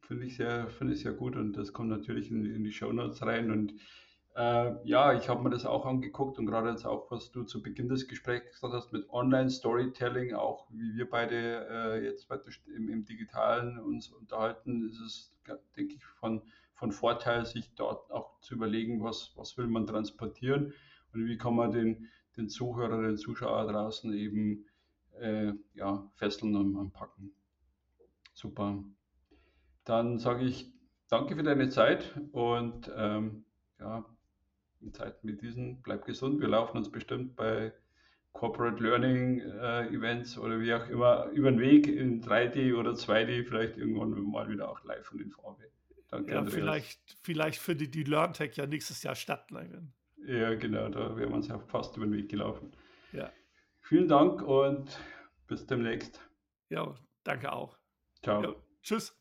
finde 0.00 0.26
ich 0.26 0.36
sehr, 0.36 0.68
finde 0.68 0.94
ich 0.94 1.00
sehr 1.02 1.12
gut 1.12 1.36
und 1.36 1.52
das 1.56 1.72
kommt 1.72 1.88
natürlich 1.90 2.30
in, 2.30 2.44
in 2.44 2.64
die 2.64 2.72
Shownotes 2.72 3.22
rein. 3.24 3.50
Und 3.50 3.74
äh, 4.34 4.72
ja, 4.84 5.12
ich 5.14 5.28
habe 5.28 5.42
mir 5.42 5.50
das 5.50 5.66
auch 5.66 5.86
angeguckt 5.86 6.38
und 6.38 6.46
gerade 6.46 6.70
jetzt 6.70 6.84
auch, 6.86 7.10
was 7.10 7.30
du 7.30 7.44
zu 7.44 7.62
Beginn 7.62 7.88
des 7.88 8.08
Gesprächs 8.08 8.50
gesagt 8.50 8.74
hast 8.74 8.92
mit 8.92 9.08
Online-Storytelling, 9.10 10.34
auch 10.34 10.66
wie 10.70 10.96
wir 10.96 11.08
beide 11.08 11.66
äh, 11.70 12.04
jetzt 12.04 12.30
st- 12.30 12.68
im, 12.74 12.88
im 12.88 13.04
Digitalen 13.04 13.78
uns 13.78 14.08
unterhalten, 14.08 14.86
ist 14.88 15.00
es, 15.00 15.32
denke 15.76 15.94
ich, 15.96 16.04
von, 16.04 16.42
von 16.74 16.92
Vorteil, 16.92 17.44
sich 17.46 17.70
dort 17.74 18.10
auch 18.10 18.30
zu 18.40 18.54
überlegen, 18.54 19.02
was, 19.02 19.32
was 19.36 19.56
will 19.56 19.66
man 19.68 19.86
transportieren 19.86 20.72
und 21.12 21.26
wie 21.26 21.36
kann 21.36 21.54
man 21.54 21.70
den, 21.70 22.08
den 22.36 22.48
Zuhörer, 22.48 23.02
den 23.02 23.16
Zuschauer 23.16 23.70
draußen 23.70 24.12
eben 24.14 24.64
äh, 25.20 25.52
ja, 25.74 26.10
fesseln 26.16 26.56
und 26.56 26.76
anpacken. 26.76 27.32
Super. 28.32 28.82
Dann 29.84 30.18
sage 30.18 30.44
ich 30.44 30.72
danke 31.08 31.36
für 31.36 31.42
deine 31.42 31.68
Zeit 31.68 32.18
und 32.32 32.90
ähm, 32.96 33.44
ja, 33.78 34.04
in 34.80 34.92
Zeiten 34.92 35.28
wie 35.28 35.36
diesen 35.36 35.82
bleib 35.82 36.04
gesund. 36.06 36.40
Wir 36.40 36.48
laufen 36.48 36.78
uns 36.78 36.90
bestimmt 36.90 37.36
bei 37.36 37.72
Corporate 38.32 38.82
Learning 38.82 39.40
äh, 39.40 39.88
Events 39.88 40.38
oder 40.38 40.58
wie 40.60 40.72
auch 40.72 40.88
immer 40.88 41.26
über 41.26 41.50
den 41.50 41.60
Weg 41.60 41.86
in 41.86 42.22
3D 42.22 42.74
oder 42.74 42.92
2D, 42.92 43.44
vielleicht 43.44 43.76
irgendwann 43.76 44.10
mal 44.22 44.48
wieder 44.48 44.70
auch 44.70 44.82
live 44.84 45.12
und 45.12 45.20
in 45.20 45.30
Farbe. 45.30 45.68
Danke, 46.08 46.32
Ja, 46.32 46.38
Andreas. 46.38 46.54
vielleicht, 46.54 47.16
vielleicht 47.22 47.60
findet 47.60 47.94
die 47.94 48.04
LearnTech 48.04 48.56
ja 48.56 48.66
nächstes 48.66 49.02
Jahr 49.02 49.14
statt. 49.14 49.50
Ne? 49.50 49.88
Ja, 50.26 50.54
genau, 50.54 50.88
da 50.88 51.16
wären 51.16 51.30
wir 51.30 51.36
uns 51.36 51.48
ja 51.48 51.58
fast 51.58 51.96
über 51.96 52.06
den 52.06 52.14
Weg 52.14 52.28
gelaufen. 52.28 52.72
Ja. 53.12 53.30
Vielen 53.80 54.08
Dank 54.08 54.42
und 54.42 54.98
bis 55.46 55.66
demnächst. 55.66 56.20
ja, 56.68 56.94
danke 57.24 57.52
auch. 57.52 57.76
Ciao. 58.22 58.42
Ja, 58.42 58.54
tschüss. 58.82 59.18